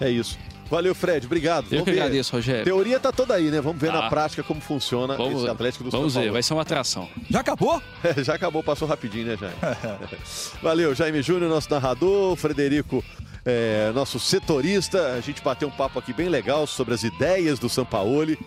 É 0.00 0.10
isso. 0.10 0.38
Valeu, 0.70 0.94
Fred. 0.94 1.26
Obrigado. 1.26 1.64
Eu 1.66 1.70
Vamos 1.70 1.84
que 1.84 1.92
ver. 1.92 2.00
agradeço, 2.00 2.32
Rogério. 2.32 2.64
Teoria 2.64 3.00
tá 3.00 3.10
toda 3.10 3.34
aí, 3.34 3.50
né? 3.50 3.60
Vamos 3.60 3.80
ver 3.80 3.90
ah. 3.90 4.02
na 4.02 4.10
prática 4.10 4.42
como 4.42 4.60
funciona 4.60 5.16
vamos, 5.16 5.42
esse 5.42 5.50
Atlético 5.50 5.84
do 5.84 5.90
Vamos 5.90 6.14
ver, 6.14 6.30
vai 6.30 6.42
ser 6.42 6.52
uma 6.52 6.62
atração. 6.62 7.08
Já 7.30 7.40
acabou? 7.40 7.82
já 8.22 8.34
acabou, 8.34 8.62
passou 8.62 8.86
rapidinho, 8.86 9.26
né, 9.28 9.36
Jaime? 9.36 9.56
Valeu, 10.62 10.94
Jaime 10.94 11.22
Júnior, 11.22 11.48
nosso 11.48 11.70
narrador, 11.70 12.36
Frederico 12.36 13.02
é, 13.44 13.90
nosso 13.94 14.18
setorista. 14.18 15.14
A 15.14 15.20
gente 15.20 15.42
bateu 15.42 15.68
um 15.68 15.70
papo 15.70 15.98
aqui 15.98 16.12
bem 16.12 16.28
legal 16.28 16.66
sobre 16.66 16.94
as 16.94 17.02
ideias 17.02 17.58
do 17.58 17.68
Sampaoli 17.68 18.38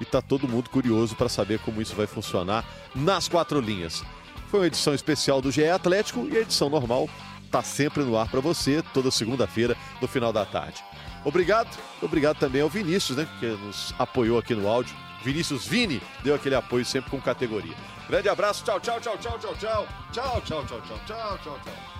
e 0.00 0.04
tá 0.04 0.22
todo 0.22 0.48
mundo 0.48 0.70
curioso 0.70 1.14
para 1.14 1.28
saber 1.28 1.58
como 1.60 1.82
isso 1.82 1.94
vai 1.94 2.06
funcionar 2.06 2.64
nas 2.94 3.28
quatro 3.28 3.60
linhas. 3.60 4.02
Foi 4.50 4.60
uma 4.60 4.66
edição 4.66 4.94
especial 4.94 5.40
do 5.40 5.52
GE 5.52 5.68
Atlético 5.68 6.26
e 6.30 6.36
a 6.36 6.40
edição 6.40 6.68
normal 6.68 7.08
tá 7.50 7.62
sempre 7.62 8.02
no 8.02 8.16
ar 8.16 8.28
para 8.28 8.40
você 8.40 8.82
toda 8.94 9.10
segunda-feira 9.10 9.76
no 10.00 10.08
final 10.08 10.32
da 10.32 10.44
tarde. 10.44 10.82
Obrigado, 11.24 11.76
obrigado 12.00 12.38
também 12.38 12.62
ao 12.62 12.68
Vinícius, 12.68 13.18
né, 13.18 13.28
que 13.38 13.46
nos 13.46 13.94
apoiou 13.98 14.38
aqui 14.38 14.54
no 14.54 14.66
áudio. 14.68 14.94
Vinícius 15.22 15.66
Vini 15.66 16.00
deu 16.24 16.34
aquele 16.34 16.54
apoio 16.54 16.84
sempre 16.84 17.10
com 17.10 17.20
categoria. 17.20 17.76
Grande 18.08 18.28
abraço, 18.28 18.64
tchau, 18.64 18.80
tchau, 18.80 18.98
tchau, 19.00 19.18
tchau, 19.18 19.38
tchau, 19.38 19.54
tchau, 19.54 19.86
tchau, 20.12 20.42
tchau, 20.42 20.64
tchau, 20.66 20.82
tchau, 21.06 21.38
tchau, 21.38 21.60
tchau. 21.62 21.99